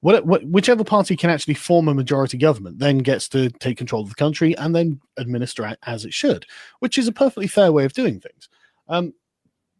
[0.01, 4.03] what, what, whichever party can actually form a majority government then gets to take control
[4.03, 6.45] of the country and then administer it as it should,
[6.79, 8.47] which is a perfectly fair way of doing things.
[8.87, 9.13] Um,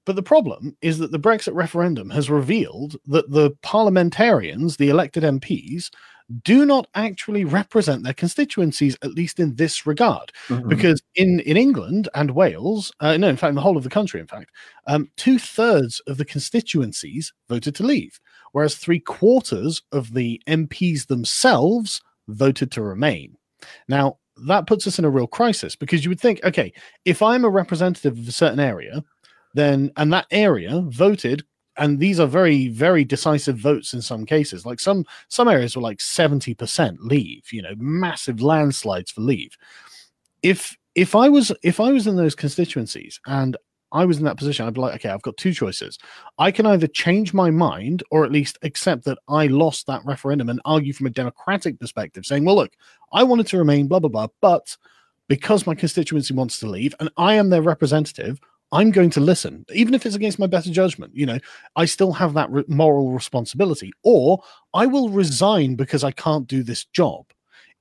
[0.05, 5.23] but the problem is that the Brexit referendum has revealed that the parliamentarians, the elected
[5.23, 5.89] MPs,
[6.43, 10.31] do not actually represent their constituencies, at least in this regard.
[10.47, 10.69] Mhm.
[10.69, 13.89] Because in, in England and Wales, uh, no, in fact, in the whole of the
[13.89, 14.51] country, in fact,
[14.87, 18.19] um, two thirds of the constituencies voted to leave,
[18.53, 23.37] whereas three quarters of the MPs themselves voted to remain.
[23.87, 26.73] Now, that puts us in a real crisis because you would think, okay,
[27.05, 29.03] if I'm a representative of a certain area,
[29.55, 31.43] then and that area voted
[31.77, 34.65] and these are very very decisive votes in some cases.
[34.65, 39.57] Like some some areas were like 70% leave you know massive landslides for leave.
[40.43, 43.57] If if i was if i was in those constituencies and
[43.91, 45.99] i was in that position i'd be like okay i've got two choices.
[46.37, 50.49] I can either change my mind or at least accept that i lost that referendum
[50.49, 52.73] and argue from a democratic perspective saying well look
[53.13, 54.77] i wanted to remain blah blah blah but
[55.27, 58.39] because my constituency wants to leave and i am their representative
[58.75, 61.15] I'm going to listen, even if it's against my better judgment.
[61.15, 61.39] You know,
[61.75, 66.61] I still have that re- moral responsibility, or I will resign because I can't do
[66.61, 67.25] this job.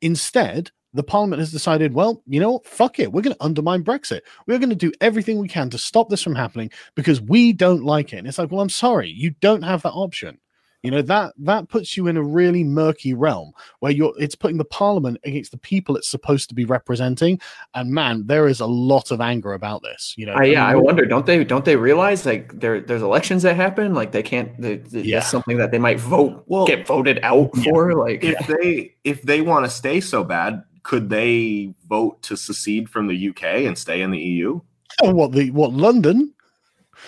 [0.01, 2.61] Instead, the parliament has decided, well, you know?
[2.65, 3.13] Fuck it.
[3.13, 4.21] We're going to undermine Brexit.
[4.47, 7.83] We're going to do everything we can to stop this from happening because we don't
[7.83, 8.19] like it.
[8.19, 10.39] And it's like, well, I'm sorry, you don't have that option.
[10.85, 14.59] You know that that puts you in a really murky realm where you're it's putting
[14.59, 17.41] the parliament against the people it's supposed to be representing,
[17.73, 20.13] and man, there is a lot of anger about this.
[20.19, 21.07] You know, I, yeah, I wonder.
[21.07, 21.43] Don't they?
[21.43, 23.95] Don't they realize like there there's elections that happen?
[23.95, 24.61] Like they can't.
[24.61, 25.21] They, they- Yeah.
[25.21, 27.73] That's something that they might vote Well, get voted out Yeah.
[27.73, 27.95] for.
[27.95, 32.91] Like if they if they want to stay so bad, could they vote to secede
[32.91, 34.61] from the UK and stay in the EU?
[35.01, 36.35] what the what London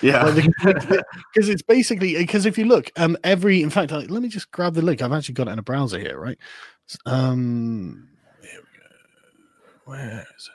[0.01, 0.29] Yeah.
[0.63, 4.51] because it's basically because if you look um every in fact uh, let me just
[4.51, 5.01] grab the link.
[5.01, 6.37] I've actually got it in a browser here right?
[7.05, 8.09] Um
[8.41, 9.91] here we go.
[9.91, 10.53] Where is it?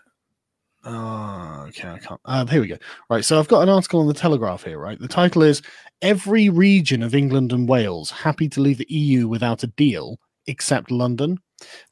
[0.84, 2.78] Oh okay i can't uh, here we go.
[3.08, 4.98] Right so i've got an article on the telegraph here right?
[4.98, 5.62] The title is
[6.02, 10.18] every region of england and wales happy to leave the eu without a deal
[10.48, 11.38] except london.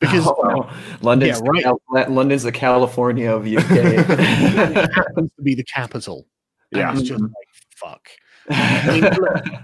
[0.01, 0.69] Because Oh,
[1.01, 1.63] London's Yeah, right.
[1.63, 3.71] the Cal- London's the California of UK.
[3.71, 6.17] it happens to be the capital.
[6.17, 6.27] and
[6.73, 6.93] Yeah.
[6.93, 7.33] it's just like
[7.75, 8.09] fuck
[8.51, 9.19] I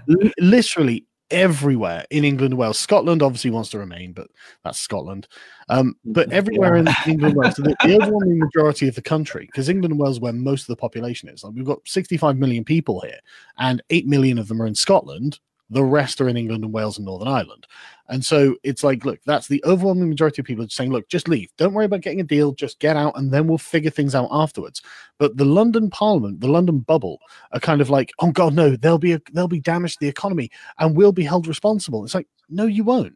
[0.07, 2.79] mean, literally everywhere in England and Wales.
[2.79, 4.27] Scotland obviously wants to remain, but
[4.63, 5.27] that's Scotland.
[5.69, 9.45] Um, but everywhere in England and Wales, so the, the overwhelming majority of the country,
[9.45, 11.43] because England and Wales is where most of the population is.
[11.43, 13.19] Like we've got 65 million people here,
[13.57, 15.39] and 8 million of them are in Scotland.
[15.69, 17.67] The rest are in England and Wales and Northern Ireland.
[18.09, 21.49] And so it's like, look, that's the overwhelming majority of people saying, look, just leave.
[21.57, 22.53] Don't worry about getting a deal.
[22.53, 24.81] Just get out, and then we'll figure things out afterwards.
[25.17, 27.19] But the London Parliament, the London bubble,
[27.51, 30.07] are kind of like, oh god, no, there'll be a, there'll be damage to the
[30.07, 32.03] economy, and we'll be held responsible.
[32.05, 33.15] It's like, no, you won't.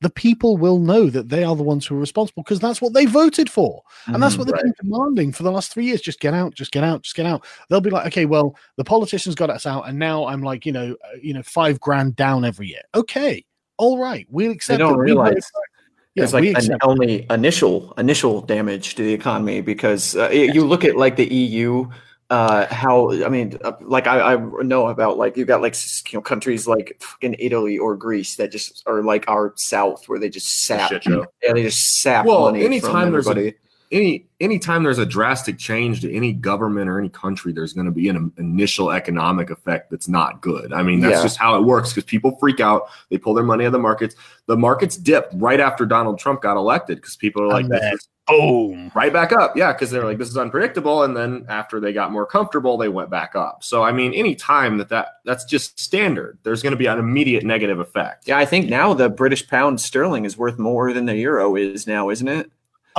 [0.00, 2.92] The people will know that they are the ones who are responsible because that's what
[2.92, 6.00] they voted for, and that's what they've been demanding for the last three years.
[6.00, 7.44] Just get out, just get out, just get out.
[7.68, 10.70] They'll be like, okay, well, the politicians got us out, and now I'm like, you
[10.70, 12.82] know, uh, you know, five grand down every year.
[12.94, 13.44] Okay,
[13.78, 14.98] all right, we'll They don't it.
[14.98, 15.60] Realize for.
[16.14, 20.84] Yeah, it's like an only initial initial damage to the economy because uh, you look
[20.84, 21.88] at like the EU
[22.30, 25.74] uh how i mean uh, like I, I know about like you've got like
[26.12, 30.18] you know countries like in italy or greece that just are like our south where
[30.18, 31.24] they just sap Shit show.
[31.42, 33.56] yeah they just sap Well, money anytime from there's a- everybody
[33.90, 37.90] any anytime there's a drastic change to any government or any country, there's going to
[37.92, 40.72] be an initial economic effect that's not good.
[40.72, 41.22] I mean, that's Yeah.
[41.22, 42.88] just how it works because people freak out.
[43.10, 44.14] They pull their money out of the markets.
[44.46, 47.94] The markets dipped right after Donald Trump got elected because people are like, And this
[47.94, 48.92] is Boom.
[48.94, 49.56] right back up.
[49.56, 51.02] Yeah, because they're like, this is unpredictable.
[51.02, 53.64] And then after they got more comfortable, they went back up.
[53.64, 56.98] So I mean, any time that that that's just standard, there's going to be an
[56.98, 58.28] immediate negative effect.
[58.28, 61.86] yeah i think now the british pound sterling is worth more than the euro is
[61.86, 62.50] now isn't it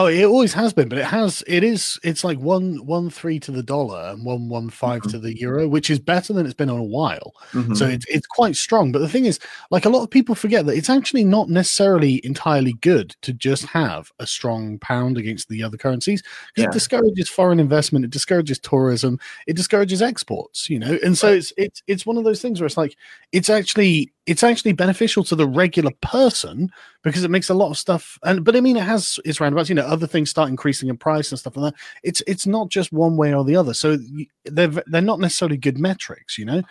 [0.02, 1.44] Oh, it always has been, but it has.
[1.46, 2.00] It is.
[2.04, 5.12] It's like one one three to the dollar and one one five Mhm.
[5.12, 7.34] to the euro, which is better than it's been in a while.
[7.52, 7.76] Mhm.
[7.76, 8.94] So it's it's quite strong.
[8.94, 9.40] But the thing is,
[9.72, 13.66] like a lot of people forget that it's actually not necessarily entirely good to just
[13.66, 16.22] have a strong pound against the other currencies
[16.56, 16.70] because Yeah.
[16.70, 20.70] it discourages foreign investment, it discourages tourism, it discourages exports.
[20.70, 22.96] You know, and so it's it's it's one of those things where it's like
[23.34, 26.70] it's actually it's actually beneficial to the regular person
[27.04, 29.70] because it makes a lot of stuff and but i mean it has its roundabouts
[29.70, 31.82] you know other things start increasing in price and stuff like that.
[32.04, 33.74] It's it's not just one way or the other.
[33.74, 33.98] So
[34.46, 36.62] they're they're not necessarily good metrics you know?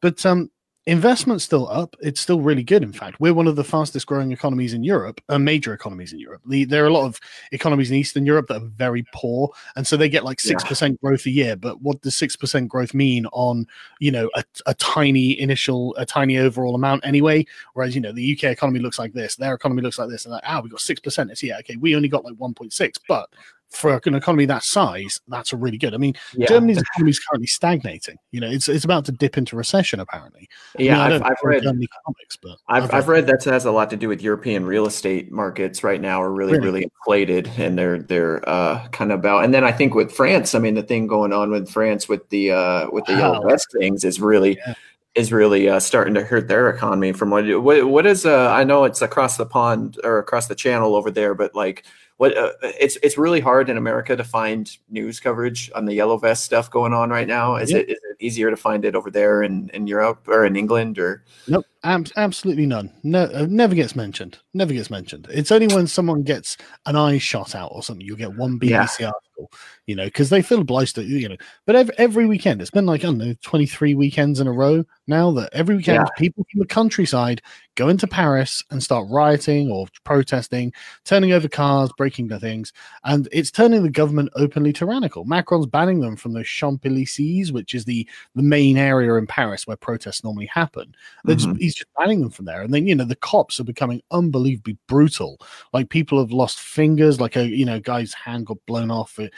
[0.00, 0.50] But um
[0.86, 1.96] investment's still up.
[2.00, 3.18] It's still really good in fact.
[3.18, 6.42] We're one of the fastest growing economies in europe uh, major economies in europe.
[6.46, 7.20] The, there are a lot of
[7.50, 11.26] economies in eastern europe that are very poor and so they get like 6% growth
[11.26, 11.56] a year.
[11.56, 13.66] But what does 6% growth mean on
[13.98, 17.44] you know a, a tiny initial a tiny overall amount anyway?
[17.74, 20.32] Whereas you know the uk economy looks like this their economy looks like this and
[20.32, 23.28] like ah we got 6% it's yeah okay we only got like 1.6 but
[23.70, 27.18] for an economy that size that's a really good i mean yeah, germany's economy is
[27.18, 30.48] currently stagnating you know it's it's about to dip into recession apparently
[30.78, 31.00] yeah.
[31.02, 33.96] I I've, I've read German economics but I've, I've read that has a lot to
[33.96, 36.64] do with European real estate markets right now are really Really?
[36.64, 40.54] really inflated and they're they're uh, kind of about and then I think with France
[40.54, 43.66] I mean the thing going on with France with the uh, with the yellow vest
[43.78, 44.74] things is really Yeah.
[45.16, 48.64] is really uh, starting to hurt their economy from what what, what is uh, I
[48.64, 51.84] know it's across the pond or across the channel over there but like
[52.18, 56.16] what uh, it's it's really hard in America to find news coverage on the yellow
[56.16, 57.78] vest stuff going on right now is Yeah.
[57.78, 60.98] it is it easier to find it over there in in Europe or in England
[60.98, 62.90] or Nope, ab- absolutely none.
[63.02, 64.38] No, uh, never gets mentioned.
[64.54, 65.26] Never gets mentioned.
[65.30, 69.06] It's only when someone gets an eye shot out or something, you'll get one BBC
[69.06, 69.52] article,
[69.86, 71.36] you know, because they feel obliged to, you know.
[71.64, 74.84] But every, every weekend, it's been like, I don't know, 23 weekends in a row
[75.06, 76.10] now that every weekend Yeah.
[76.18, 77.40] people from the countryside
[77.76, 80.72] go into Paris and start rioting or protesting,
[81.04, 82.72] turning over cars, breaking the things.
[83.04, 85.24] And it's turning the government openly tyrannical.
[85.24, 89.66] Macron's banning them from the Champs Elysees, which is the, the main area in Paris
[89.66, 90.94] where protests normally happen.
[91.24, 92.62] They're just, he's just banning them from there.
[92.62, 95.38] And then, you know, the cops are becoming unbelievably brutal.
[95.74, 99.18] Like people have lost fingers, like a, you know, guy's hand got blown off.
[99.18, 99.28] Uh,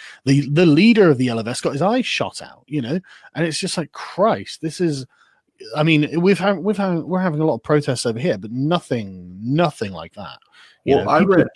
[0.43, 2.99] The, the leader of the LFS got his eye shot out, you know,
[3.35, 5.07] and it's just like, Christ, this is,
[5.77, 8.51] I mean, we've had, we've had, we're having a lot of protests over here, but
[8.53, 10.39] nothing, nothing like that.
[10.85, 11.47] You Well, know, I read-.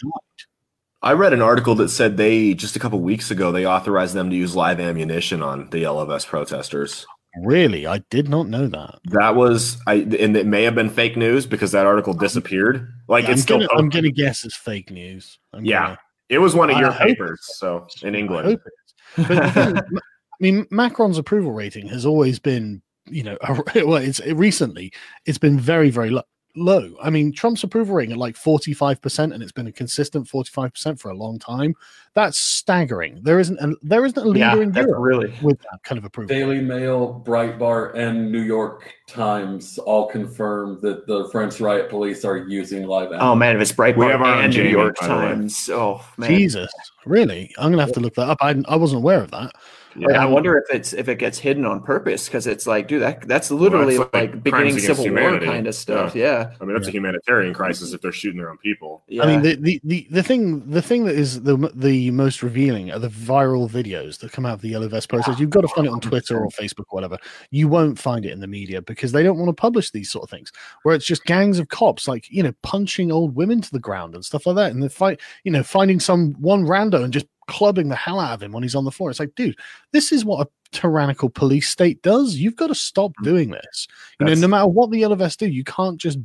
[1.05, 4.31] I read an article that said they just a couple weeks ago they authorized them
[4.31, 7.05] to use live ammunition on the vest protesters.
[7.42, 9.01] Really, I did not know that.
[9.07, 12.92] That was I, and it may have been fake news because that article disappeared.
[13.09, 15.38] Like Yeah, it's I'm, still gonna, I'm gonna guess it's fake news.
[15.53, 17.40] I'm Yeah, gonna- it was one of I your papers.
[17.42, 19.28] So in I England, hope it is.
[19.28, 19.98] But thing
[20.42, 23.37] I mean, Macron's approval rating has always been, you know,
[23.76, 24.92] well, it's recently
[25.26, 26.22] it's been very, very low.
[26.54, 26.94] Low.
[27.02, 30.28] I mean, Trump's approval rating at like forty five percent, and it's been a consistent
[30.28, 31.74] forty five percent for a long time.
[32.12, 33.20] That's staggering.
[33.22, 36.04] There isn't a, there isn't a leader yeah, in Europe really with that kind of
[36.04, 36.28] approval.
[36.28, 42.36] Daily Mail, Breitbart, and New York Times all confirm that the French riot police are
[42.36, 43.22] using live ammo.
[43.22, 45.20] Oh man, if it's We Breitbart have our own and New York by the way.
[45.22, 46.70] Times, oh man, Jesus,
[47.06, 47.50] really?
[47.56, 48.38] I'm gonna have to look that up.
[48.42, 49.52] I, I wasn't aware of that.
[49.96, 53.02] Like, I wonder if it's if it gets hidden on purpose because it's like, dude,
[53.02, 56.14] that that's literally that's like, like beginning crimes against Civil War kind of stuff.
[56.14, 59.02] Yeah, I mean that's a humanitarian crisis if they're shooting their own people.
[59.09, 59.22] yeah.
[59.22, 62.90] I mean, the, the, the, the thing the thing that is the the most revealing
[62.90, 65.38] are the viral videos that come out of the yellow vest process.
[65.38, 67.18] You've got to find it on oh, Twitter or Facebook or whatever.
[67.50, 70.24] You won't find it in the media because they don't want to publish these sort
[70.24, 70.52] of things.
[70.83, 74.14] Where it's just gangs of cops, like you know, punching old women to the ground
[74.14, 77.26] and stuff like that, and they fight, you know, finding some one rando and just
[77.48, 79.11] clubbing the hell out of him when he's on the floor.
[79.11, 79.59] It's like, dude,
[79.92, 82.37] this is what a tyrannical police state does.
[82.37, 83.88] You've got to stop doing this.
[84.18, 86.18] You know, no matter what the yellow vests do, you can't just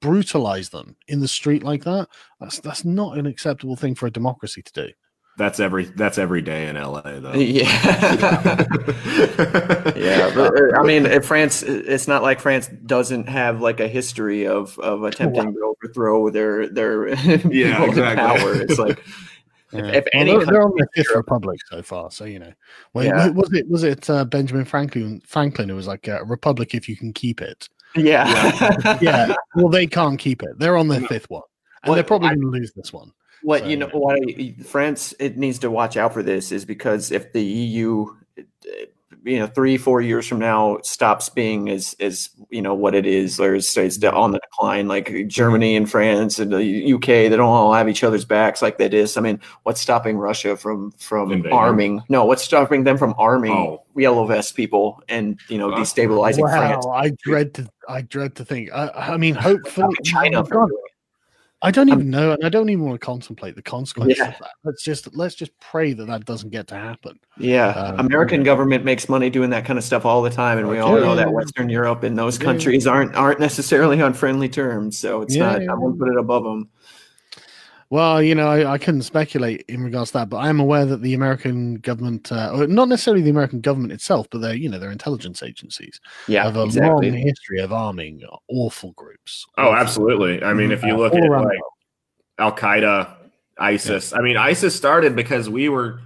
[0.00, 2.08] brutalize them in the street like that.
[2.40, 4.92] That's that's not an acceptable thing for a democracy to do.
[5.36, 7.32] That's every that's every day in LA though.
[7.34, 7.64] yeah.
[9.96, 13.88] yeah, but, uh, I mean, if France, it's not like France doesn't have like a
[13.88, 17.08] history of of attempting to overthrow their their
[17.52, 18.16] Yeah, exactly.
[18.16, 18.54] power.
[18.54, 19.02] It's like
[19.74, 19.86] Yeah.
[19.92, 22.52] if any Well, they're, they're on the fifth republic so far, so you know.
[22.92, 23.28] Well, Yeah.
[23.28, 25.20] was it was it uh, Benjamin Franklin?
[25.26, 27.68] Franklin who was like a republic if you can keep it.
[27.96, 29.34] yeah, Yeah.
[29.56, 30.58] well, they can't keep it.
[30.58, 31.06] They're on their No.
[31.08, 31.42] fifth one,
[31.82, 33.12] and Well, they're probably going to lose this one.
[33.42, 33.98] What So, you know, yeah.
[33.98, 38.06] what France it needs to watch out for this is because if the EU,
[38.38, 38.42] uh,
[39.24, 43.06] you know, three four years from now stops being as as you know what it
[43.06, 47.30] is, or is it's on the decline, like Germany and France and the UK, they
[47.30, 49.16] don't all have each other's backs like that is.
[49.16, 51.52] I mean, what's stopping Russia from from Invading.
[51.56, 52.02] arming?
[52.10, 53.82] No, what's stopping them from arming Oh.
[53.96, 55.80] yellow vest people and you know Huh?
[55.80, 56.86] destabilizing Wow, France?
[56.92, 58.70] I dread to I dread to think.
[58.72, 60.90] I, I mean, hopefully, China God, from doing it.
[61.62, 64.28] I don't even know, and I don't even want to contemplate the consequences Yeah.
[64.32, 64.50] of that.
[64.64, 67.18] Let's just let's just pray that that doesn't get to happen.
[67.38, 70.68] Yeah, Um, American government makes money doing that kind of stuff all the time, and
[70.68, 71.32] we all Yeah, know that.
[71.32, 72.44] Western Europe and those Yeah.
[72.44, 74.98] countries aren't aren't necessarily on friendly terms.
[74.98, 75.62] So it's not.
[75.62, 76.68] I won't put it above them.
[77.94, 80.84] Well, you know, I, I couldn't speculate in regards to that, but I am aware
[80.84, 84.68] that the American government, uh, or not necessarily the American government itself, but their you
[84.68, 87.12] know their intelligence agencies Yeah, have a exactly.
[87.12, 89.46] long history of arming awful groups.
[89.58, 89.76] Oh, Awful.
[89.76, 90.42] absolutely.
[90.42, 91.58] I mean, if you Uh, look all at around the like
[92.40, 93.14] Al Qaeda,
[93.58, 94.12] ISIS.
[94.12, 96.00] I mean, ISIS started because we were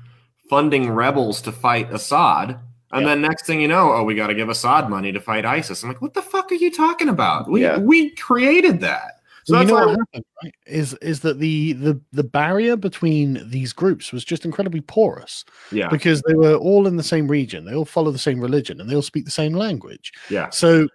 [0.50, 2.58] funding rebels to fight Assad.
[2.92, 3.06] And Yeah.
[3.06, 5.82] then next thing you know, oh, we got to give Assad money to fight ISIS.
[5.82, 7.48] I'm like, what the fuck are you talking about?
[7.50, 7.78] We Yeah.
[7.78, 9.17] we created that.
[9.48, 10.54] So you know what happened, right?
[10.66, 15.88] Is is that the the the barrier between these groups was just incredibly porous yeah,
[15.88, 18.90] because they were all in the same region, they all follow the same religion, and
[18.90, 20.12] they all speak the same language.
[20.28, 20.86] yeah, So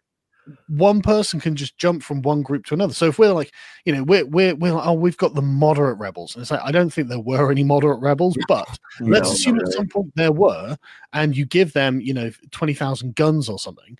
[0.68, 2.94] one person can just jump from one group to another.
[2.94, 3.52] So if we're like,
[3.86, 6.62] you know, we're we're, we're like, oh, we've got the moderate rebels, and it's like
[6.64, 8.68] I don't think there were any moderate rebels, but
[9.00, 9.78] let's assume not at really.
[9.78, 10.78] some point there were,
[11.14, 13.98] and you give them, you know, twenty thousand guns or something,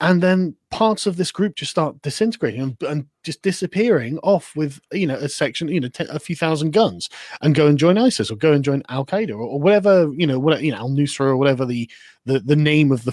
[0.00, 4.80] and then parts of this group just start disintegrating and, and just disappearing off with,
[4.92, 7.08] you know, a section, you know, te- a few thousand guns,
[7.42, 10.26] and go and join ISIS or go and join Al Qaeda or, or whatever, you
[10.26, 11.90] know, what you know, Al Nusra or whatever the
[12.26, 13.12] the the name of the,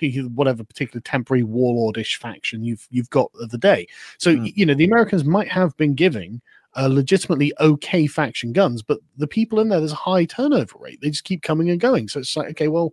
[0.00, 3.86] the whatever particular temporary warlordish faction you've you've got of the day.
[4.18, 6.40] So y- you know, the Americans might have been giving
[6.76, 11.00] uh, legitimately okay faction guns, but the people in there, there's a high turnover rate.
[11.00, 12.08] They just keep coming and going.
[12.08, 12.92] So it's like, okay, well,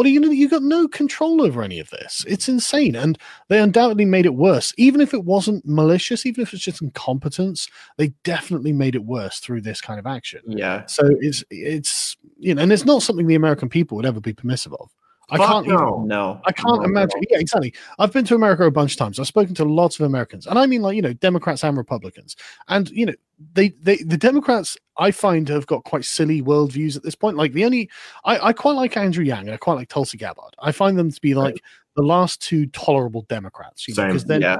[0.00, 0.40] what are you going to do?
[0.40, 2.24] You've got no control over any of this.
[2.26, 2.96] It's insane.
[2.96, 4.72] And they undoubtedly made it worse.
[4.78, 9.40] Even if it wasn't malicious, even if it's just incompetence, they definitely made it worse
[9.40, 10.40] through this kind of action.
[10.46, 14.22] Yeah, So it's, it's, you know, and it's not something the American people would ever
[14.22, 14.88] be permissive of.
[15.30, 16.02] I Fuck can't even- no.
[16.04, 17.20] no, I can't no, imagine.
[17.30, 17.72] Yeah, exactly.
[17.98, 19.18] I've been to America a bunch of times.
[19.18, 22.36] I've spoken to lots of Americans, and I mean, like you know, Democrats and Republicans.
[22.68, 23.14] And you know,
[23.54, 27.36] they they the Democrats I find have got quite silly worldviews at this point.
[27.36, 27.88] Like the only
[28.24, 30.54] I, I quite like Andrew Yang and I quite like Tulsi Gabbard.
[30.58, 31.62] I find them to be like
[31.96, 33.86] the last two tolerable Democrats.
[33.88, 34.08] You know, Same.
[34.08, 34.56] because they're Yeah,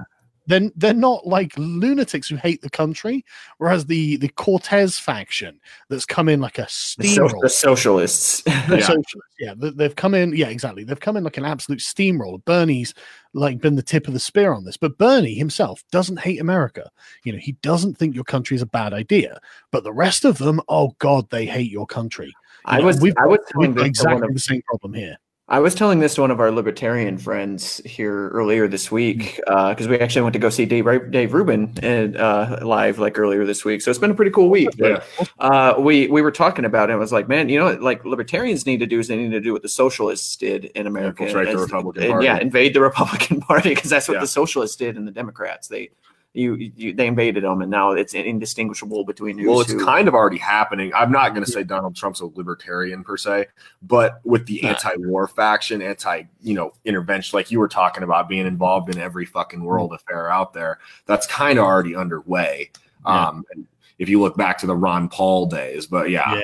[0.51, 3.25] then they're not like lunatics who hate the country,
[3.59, 6.63] whereas the the Cortez faction that's come in like a
[6.99, 8.43] the, so- the socialists.
[8.43, 8.81] The Yeah.
[8.81, 10.35] socialists, yeah, they- they've come in.
[10.35, 10.85] Yeah, exactly.
[10.85, 12.39] They've come in like an absolute steamroller.
[12.39, 12.95] Bernie's
[13.33, 16.91] like been the tip of the spear on this, but Bernie himself doesn't hate America.
[17.25, 19.41] You know, he doesn't think your country is a bad idea.
[19.71, 22.27] But the rest of them, oh god, they hate your country.
[22.27, 22.33] You
[22.67, 24.63] I know, was we've I was we've got this to one exactly of the same
[24.63, 25.17] problem here.
[25.51, 29.89] I was telling this to one of our libertarian friends here earlier this week because
[29.89, 33.65] we actually went to go see Dave, Dave Rubin and uh, live like earlier this
[33.65, 33.83] week.
[33.83, 34.69] So it's been a pretty cool week.
[34.79, 35.05] But
[35.41, 36.93] uh, we we were talking about it.
[36.93, 37.83] and I was like, man, you know what?
[37.83, 40.87] Like libertarians need to do is they need to do what the socialists did in
[40.87, 41.25] America.
[41.25, 42.27] Infiltrate the Republican and, Party.
[42.27, 44.21] Yeah, invade the Republican Party because that's what Yeah.
[44.21, 45.67] the socialists did and the Democrats.
[45.67, 45.91] They
[46.33, 49.85] you, you they invaded them and now it's indistinguishable between who's Well, it's who.
[49.85, 50.93] kind of already happening.
[50.95, 53.47] I'm not going to say Donald Trump's a libertarian per se,
[53.83, 54.69] but with the Nah.
[54.69, 59.27] anti-war faction, anti, you know, intervention, like you were talking about being involved in every
[59.27, 62.71] fucking world affair out there, that's kind of already underway.
[63.05, 63.29] Yeah.
[63.29, 63.67] Um, and
[63.99, 66.43] if you look back to the Ron Paul days, but yeah, Yeah.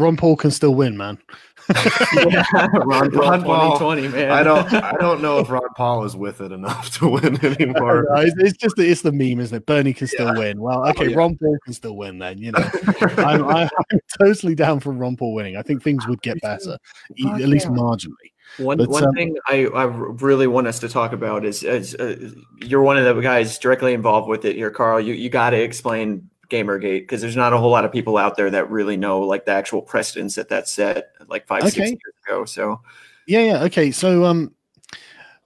[0.00, 1.18] Ron Paul can still win, man.
[2.28, 3.78] Yeah, Ron, Ron Paul.
[3.78, 4.30] 2020, man.
[4.30, 8.06] I don't, I don't know if Ron Paul is with it enough to win anymore.
[8.10, 9.66] No, it's, it's just it's the meme, isn't it?
[9.66, 10.60] Bernie can still win.
[10.60, 11.16] Well, okay, yeah.
[11.16, 12.38] Ron Paul can still win then.
[12.38, 12.70] You know,
[13.18, 13.68] I'm, I'm
[14.18, 15.56] totally down for Ron Paul winning.
[15.56, 16.78] I think things would get better,
[17.22, 18.32] Fuck at least marginally.
[18.56, 21.94] One But, one um, thing I, I really want us to talk about is, is
[21.94, 22.30] uh,
[22.62, 25.00] you're one of the guys directly involved with it here, Carl.
[25.00, 28.36] You you got to explain Gamergate because there's not a whole lot of people out
[28.36, 31.98] there that really know like the actual precedents that that set like five six years
[32.26, 32.44] ago.
[32.44, 32.80] So
[33.26, 33.62] Yeah, yeah.
[33.64, 34.54] Okay, so um,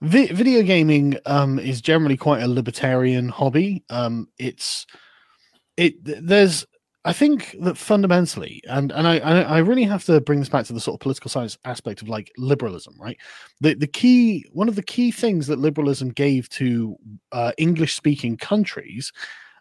[0.01, 3.83] vi- video gaming um is generally quite a libertarian hobby.
[3.89, 4.85] Um, it's
[5.77, 5.95] it.
[6.03, 6.65] There's
[7.05, 10.65] I think that fundamentally, and and I I I really have to bring this back
[10.67, 13.17] to the sort of political science aspect of like liberalism, right?
[13.59, 16.95] The the key one of the key things that liberalism gave to
[17.33, 19.11] uh, English speaking countries.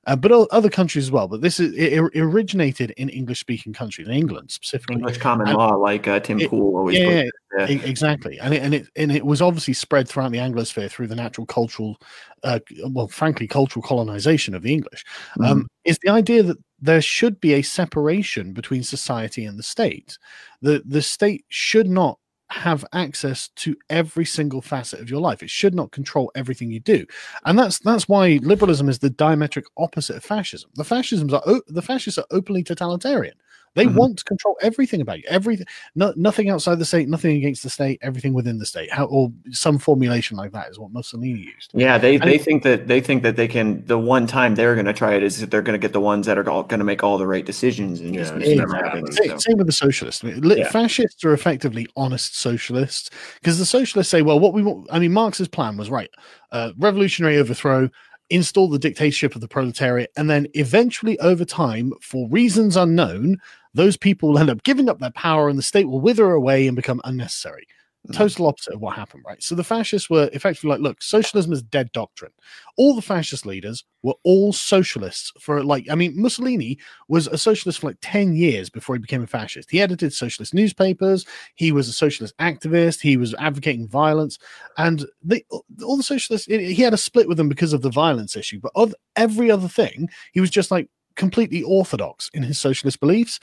[0.06, 1.28] Uh, but other countries as well.
[1.28, 4.96] But this is it, it originated in English-speaking countries, in England specifically.
[4.96, 6.98] English common And- law, like uh, Tim it- Pool always.
[6.98, 7.22] yeah,
[7.68, 11.06] E- exactly and it, and it and it was obviously spread throughout the anglosphere through
[11.06, 11.98] the natural cultural
[12.44, 15.04] uh, well frankly cultural colonization of the english
[15.44, 20.16] um, is the idea that there should be a separation between society and the state
[20.62, 22.18] the the state should not
[22.52, 25.42] have access to every single facet of your life.
[25.42, 27.06] It should not control everything you do.
[27.44, 30.70] And that's that's why liberalism is the diametric opposite of fascism.
[30.74, 33.34] The fascisms are the fascists are openly totalitarian
[33.74, 33.94] They Mhm.
[33.94, 35.24] want to control everything about you.
[35.28, 38.92] Everything, no, nothing outside the state, nothing against the state, everything within the state.
[38.92, 41.70] How, or some formulation like that is what Mussolini used.
[41.72, 43.82] Yeah, they, And they it- think that they think that they can.
[43.86, 46.00] The one time they're going to try it is that they're going to get the
[46.00, 48.58] ones that are going to make all the right decisions, and just Yeah, it's it's
[48.58, 49.12] never never.
[49.12, 49.36] Same, so.
[49.38, 50.22] same with the socialists.
[50.22, 50.68] I mean, Yeah.
[50.70, 53.08] Fascists are effectively honest socialists
[53.40, 56.10] because the socialists say, well, what we want, I mean, Marx's plan was right
[56.52, 57.88] uh, revolutionary overthrow,
[58.32, 63.38] install the dictatorship of the proletariat, and then eventually, over time, for reasons unknown,
[63.74, 66.66] those people will end up giving up their power and the state will wither away
[66.66, 67.66] and become unnecessary.
[68.08, 68.14] Mhm.
[68.16, 69.40] Total opposite of what happened, right?
[69.40, 72.32] So the fascists were effectively like, look, socialism is dead doctrine.
[72.76, 76.78] All the fascist leaders were all socialists for like, I mean, Mussolini
[77.08, 79.70] was a socialist for like 10 years before he became a fascist.
[79.70, 81.24] He edited socialist newspapers,
[81.54, 84.36] he was a socialist activist, he was advocating violence,
[84.78, 85.44] and they,
[85.84, 88.72] all the socialists, he had a split with them because of the violence issue, but
[88.74, 93.38] of every other thing, he was just like completely orthodox in his socialist beliefs.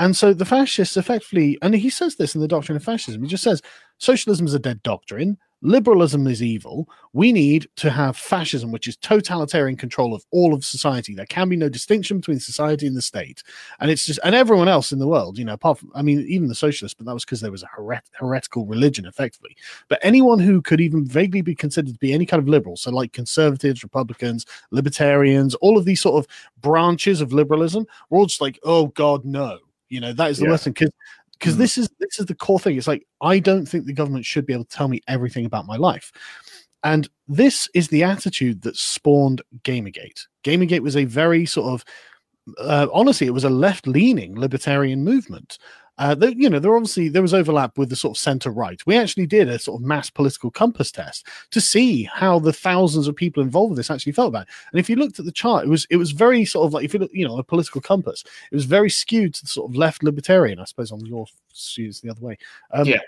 [0.00, 3.28] And so the fascists effectively, and he says this in the doctrine of fascism, he
[3.28, 3.60] just says
[3.98, 5.36] socialism is a dead doctrine.
[5.60, 6.88] Liberalism is evil.
[7.12, 11.14] We need to have fascism, which is totalitarian control of all of society.
[11.14, 13.42] There can be no distinction between society and the state.
[13.78, 16.24] And it's just, and everyone else in the world, you know, apart from, I mean,
[16.26, 19.54] even the socialists, but that was because there was a heret- heretical religion, effectively.
[19.88, 22.90] But anyone who could even vaguely be considered to be any kind of liberal, so
[22.90, 26.30] like conservatives, Republicans, libertarians, all of these sort of
[26.62, 29.58] branches of liberalism, were all just like, oh God, no.
[29.90, 30.56] You know, that is the Yeah.
[30.56, 30.90] thing because
[31.38, 31.58] because Mhm.
[31.58, 32.76] this is this is the core thing.
[32.76, 35.66] It's like I don't think the government should be able to tell me everything about
[35.66, 36.12] my life.
[36.82, 40.26] And this is the attitude that spawned Gamergate.
[40.44, 41.84] Gamergate was a very sort of
[42.58, 45.58] uh, honestly, it was a left-leaning libertarian movement.
[46.00, 48.80] Uh, there, you know, there obviously there was overlap with the sort of center right.
[48.86, 53.06] We actually did a sort of mass political compass test to see how the thousands
[53.06, 54.48] of people involved with this actually felt about.
[54.48, 54.54] It.
[54.72, 56.86] And if you looked at the chart, it was it was very sort of like
[56.86, 59.70] if you look, you know, a political compass, it was very skewed to the sort
[59.70, 60.58] of left libertarian.
[60.58, 61.26] I suppose on your
[61.76, 62.38] is the other way.
[62.72, 63.00] Um, Yeah.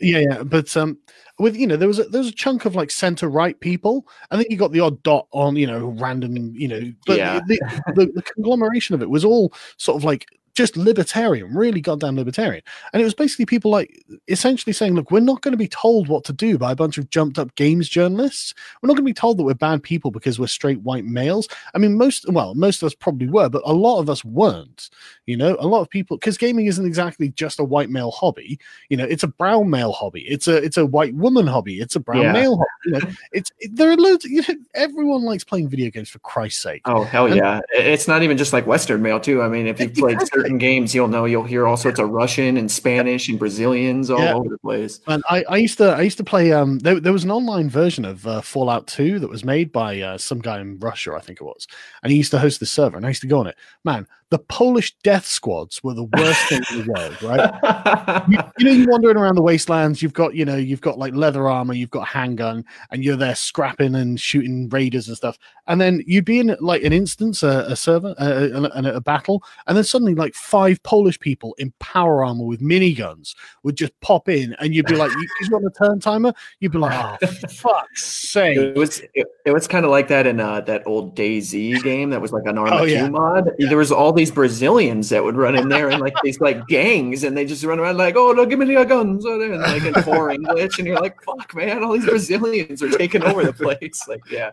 [0.00, 0.42] yeah, yeah.
[0.42, 0.96] But um,
[1.38, 4.06] with you know, there was a, there was a chunk of like center right people.
[4.30, 7.40] I think you got the odd dot on you know random you know, but Yeah.
[7.46, 7.60] the,
[7.94, 12.62] the, the conglomeration of it was all sort of like just libertarian, really goddamn libertarian.
[12.92, 16.08] And it was basically people like essentially saying, look, we're not going to be told
[16.08, 18.52] what to do by a bunch of jumped up games journalists.
[18.82, 21.48] We're not going to be told that we're bad people because we're straight white males.
[21.74, 24.90] I mean, most, well, most of us probably were, but a lot of us weren't.
[25.26, 28.58] You know, a lot of people, because gaming isn't exactly just a white male hobby.
[28.90, 30.22] You know, it's a brown male hobby.
[30.28, 31.80] It's a it's a white woman hobby.
[31.80, 32.32] It's a brown Yeah.
[32.32, 32.66] male hobby.
[32.84, 34.24] You know, it's it, there are loads.
[34.24, 36.82] You know, everyone likes playing video games for Christ's sake.
[36.84, 37.60] Oh hell And- yeah!
[37.72, 39.40] It's not even just like Western male, too.
[39.42, 40.18] I mean, if you've played.
[40.42, 44.20] Certain games, you'll know you'll hear all sorts of Russian and Spanish and Brazilians all
[44.20, 44.34] Yeah.
[44.34, 45.00] over the place.
[45.06, 47.68] And I, I used to I used to play um there, there was an online
[47.70, 51.20] version of uh, Fallout 2 that was made by uh, some guy in Russia I
[51.20, 51.66] think it was
[52.02, 54.06] and he used to host the server and I used to go on it man
[54.32, 58.72] the Polish death squads were the worst thing in the world right you, you know
[58.72, 61.90] you're wandering around the wastelands you've got you know you've got like leather armor you've
[61.90, 66.24] got a handgun and you're there scrapping and shooting raiders and stuff and then you'd
[66.24, 69.84] be in like an instance a, a server uh, and a, a battle and then
[69.84, 74.74] suddenly like five Polish people in power armor with miniguns would just pop in and
[74.74, 78.56] you'd be like you, you want a turn timer you'd be like oh fuck's sake
[78.56, 82.10] It was it, it was kind of like that in uh, that old DayZ game
[82.10, 83.08] that was like an Arma Oh, 2 yeah.
[83.08, 83.50] mod.
[83.58, 87.24] There was all these Brazilians that would run in there and like these like gangs
[87.24, 89.94] and they just run around like, oh, look, give me your guns, and like in
[89.94, 94.00] poor English, and you're like, fuck, man, all these Brazilians are taking over the place.
[94.06, 94.52] Like, yeah,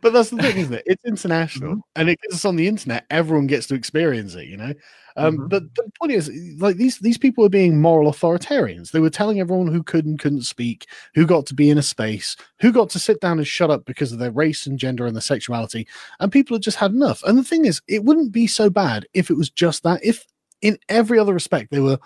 [0.00, 0.82] but that's the thing isn't it?
[0.86, 1.46] It's international
[1.76, 1.80] Mm-hmm.
[1.94, 3.06] and it gets us on the internet.
[3.10, 4.72] Everyone gets to experience it you know
[5.16, 5.48] um, Mhm.
[5.48, 9.40] but the point is like these these people were being moral authoritarians they were telling
[9.40, 12.90] everyone who could and couldn't speak who got to be in a space who got
[12.90, 15.86] to sit down and shut up because of their race and gender and their sexuality
[16.20, 19.06] and people had just had enough and the thing is it wouldn't be so bad
[19.14, 20.26] if it was just that if
[20.62, 21.98] in every other respect they were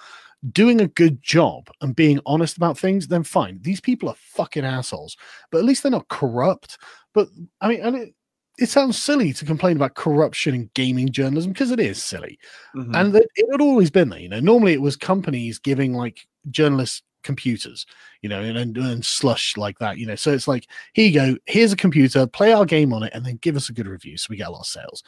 [0.52, 3.58] doing a good job and being honest about things, then fine.
[3.61, 5.14] These people are fucking assholes,
[5.50, 6.78] but at least they're not corrupt.
[7.12, 7.28] But
[7.61, 8.14] I mean, and it,
[8.61, 12.38] it sounds silly to complain about corruption in gaming journalism because it is silly,
[12.76, 12.94] Mhm.
[12.96, 14.20] and that it had always been there.
[14.20, 17.84] You know, normally it was companies giving like journalists computers,
[18.22, 19.98] you know, and, and, and slush like that.
[19.98, 23.02] You know, so it's like here you go, here's a computer, play our game on
[23.02, 25.02] it, and then give us a good review so we get a lot of sales.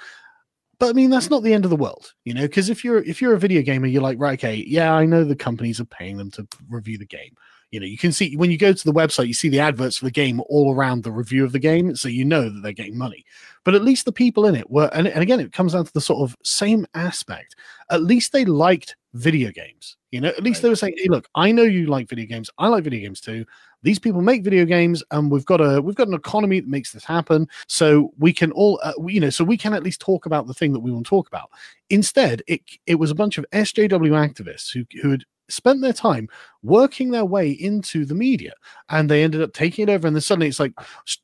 [0.78, 3.03] But I mean, that's not the end of the world, you know, because if you're
[3.05, 5.84] if you're a video gamer, you're like, right, okay, yeah, I know the companies are
[5.86, 7.34] paying them to review the game.
[7.73, 9.97] You know, you can see when you go to the website, you see the adverts
[9.97, 12.73] for the game all around the review of the game, so you know that they're
[12.73, 13.25] getting money.
[13.64, 15.93] But at least the people in it were, and, and again, it comes down to
[15.93, 17.57] the sort of same aspect.
[17.91, 19.97] At least they liked video games.
[20.11, 22.51] You know, at least they were saying, "Hey, look, I know you like video games.
[22.59, 23.47] I like video games too.
[23.83, 26.93] these people make video games, and we've got a we've got an economy that makes
[26.93, 27.49] this happen.
[27.68, 30.55] So we can all, uh, you know, so we can at least talk about the
[30.55, 31.49] thing that we want to talk about.
[31.89, 36.28] Instead, it it was a bunch of SJW activists who who had spent their time
[36.62, 38.53] working their way into the media
[38.88, 40.72] and they ended up taking it over and then suddenly it's like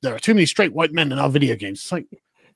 [0.03, 1.81] there are too many straight white men in our video games.
[1.81, 2.07] It's like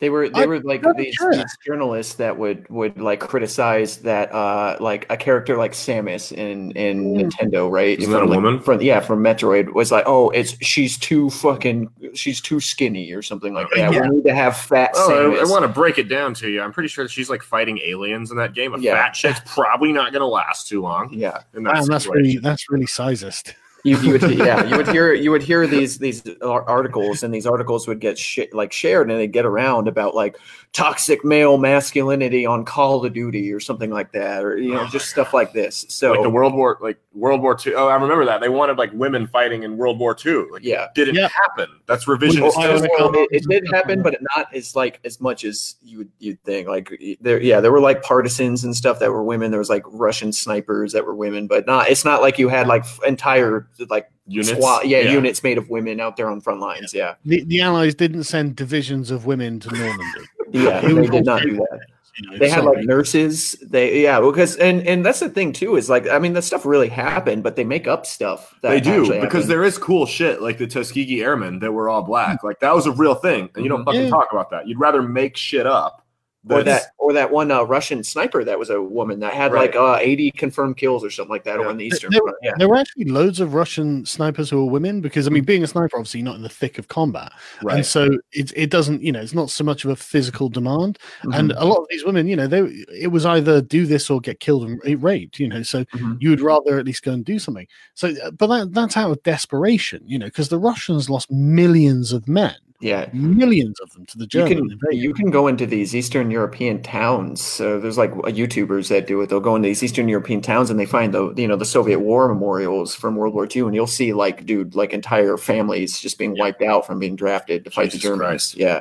[0.03, 1.31] they were they I were like these, care.
[1.33, 6.73] these journalists that would would like criticize that uh like a character like Samus in
[6.73, 7.31] in Mm.
[7.31, 7.97] Nintendo, right?
[7.97, 8.59] Isn't that a like, woman?
[8.61, 13.23] From yeah, from Metroid was like, oh, it's she's too fucking she's too skinny or
[13.23, 13.93] something like that.
[13.93, 14.03] Yeah.
[14.03, 16.61] We need to have fat Oh, I, I want to break it down to you.
[16.63, 18.75] I'm pretty sure that she's like fighting aliens in that game.
[18.75, 18.95] A Yeah.
[18.97, 21.11] fat chick's probably not going to last too long.
[21.13, 21.39] yeah.
[21.55, 25.13] and that man, that's really that's really sizist You, you would yeah you would hear
[25.13, 29.19] you would hear these these articles and these articles would get sh- like shared and
[29.19, 30.37] they'd get around about like
[30.73, 35.11] toxic male masculinity on Call of Duty or something like that or you know just
[35.11, 35.85] stuff like this.
[35.89, 37.75] So like the World War, like World War II.
[37.75, 38.41] Oh, I remember that.
[38.41, 40.45] They wanted like women fighting in World War II.
[40.51, 40.87] Like, yeah.
[40.95, 41.29] didn't Yeah.
[41.29, 41.69] happen.
[41.87, 42.57] That's revisionist.
[42.57, 46.11] Well, Well, it, it did happen, but not as like as much as you would
[46.21, 46.69] you'd think.
[46.69, 49.51] Like there, yeah, there were like partisans and stuff that were women.
[49.51, 51.91] There was like Russian snipers that were women, but not.
[51.91, 54.51] It's not like you had like f- entire like Units.
[54.51, 56.93] squad, yeah, units made of women out there on front lines.
[56.95, 60.05] Yeah, the, the allies didn't send divisions of women to normandy
[60.53, 61.81] yeah, they did not do that.
[62.19, 63.53] you know, They had like nurses.
[63.63, 66.67] They yeah, because and and that's the thing too is like I mean that stuff
[66.67, 68.55] really happened, but they make up stuff.
[68.63, 69.45] That They do because happened.
[69.45, 72.45] there is cool shit like the Tuskegee Airmen that were all black.
[72.45, 73.85] Like that was a real thing, and you don't Mhm.
[73.87, 74.11] fucking Yeah.
[74.11, 74.69] talk about that.
[74.69, 76.02] You'd rather make shit up.
[76.51, 79.75] Or that or that one uh, Russian sniper that was a woman that had Right.
[79.75, 81.61] like uh, 80 confirmed kills or something like that Yeah.
[81.63, 82.37] over in the eastern There- front.
[82.43, 82.53] Yeah.
[82.59, 85.67] There were actually loads of Russian snipers who were women because I mean, being a
[85.67, 87.33] sniper, obviously you're not in the thick of combat,
[87.69, 90.99] and so it it doesn't you know it's not so much of a physical demand.
[91.21, 91.33] Mm-hmm.
[91.33, 92.61] And a lot of these women, you know, they
[92.93, 95.63] it was either do this or get killed and raped, you know.
[95.63, 96.17] So Mhm.
[96.21, 97.67] you would rather at least go and do something.
[97.95, 102.13] So, uh, but that that's out of desperation, you know, because the Russians lost millions
[102.13, 103.09] of men, yeah.
[103.13, 104.79] millions of them to the You can invasion.
[104.93, 107.41] you can go into these Eastern European towns.
[107.41, 109.29] So there's like YouTubers that do it.
[109.31, 112.01] They'll go into these Eastern European towns and they find the you know the Soviet
[112.01, 116.19] war memorials from World War II, and you'll see like dude like entire families just
[116.19, 116.43] being Yeah.
[116.45, 118.21] wiped out from being drafted to fight Jesus the Germans.
[118.21, 118.57] Christ.
[118.57, 118.81] Yeah,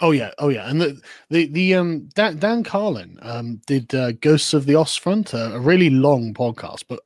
[0.00, 4.12] Oh yeah, oh yeah, and the the the um Dan, Dan Carlin um did uh,
[4.12, 7.00] Ghosts of the Ostfront, uh, a really long podcast, but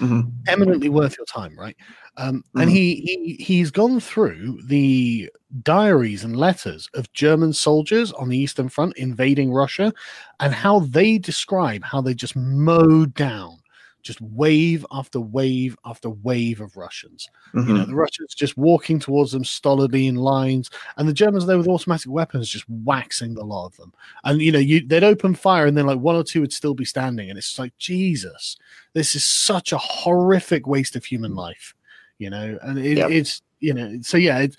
[0.00, 0.30] Mhm.
[0.48, 1.76] eminently worth your time, right?
[2.16, 2.72] Um, and Mhm.
[2.74, 5.30] he he he's gone through the
[5.62, 9.92] diaries and letters of German soldiers on the Eastern Front invading Russia,
[10.40, 13.58] and how they describe how they just mowed down
[14.02, 17.26] just wave after wave after wave of Russians.
[17.54, 17.86] You know, Mhm.
[17.86, 22.10] the Russians just walking towards them stolidly in lines, and the Germans there with automatic
[22.10, 23.94] weapons just waxing the lot of them.
[24.24, 26.74] And you know, you they'd open fire, and then like one or two would still
[26.74, 28.58] be standing, and it's like Jesus,
[28.92, 31.74] this is such a horrific waste of human life.
[32.18, 33.10] You know, and it, Yep.
[33.10, 34.56] it's you know, so yeah, it's,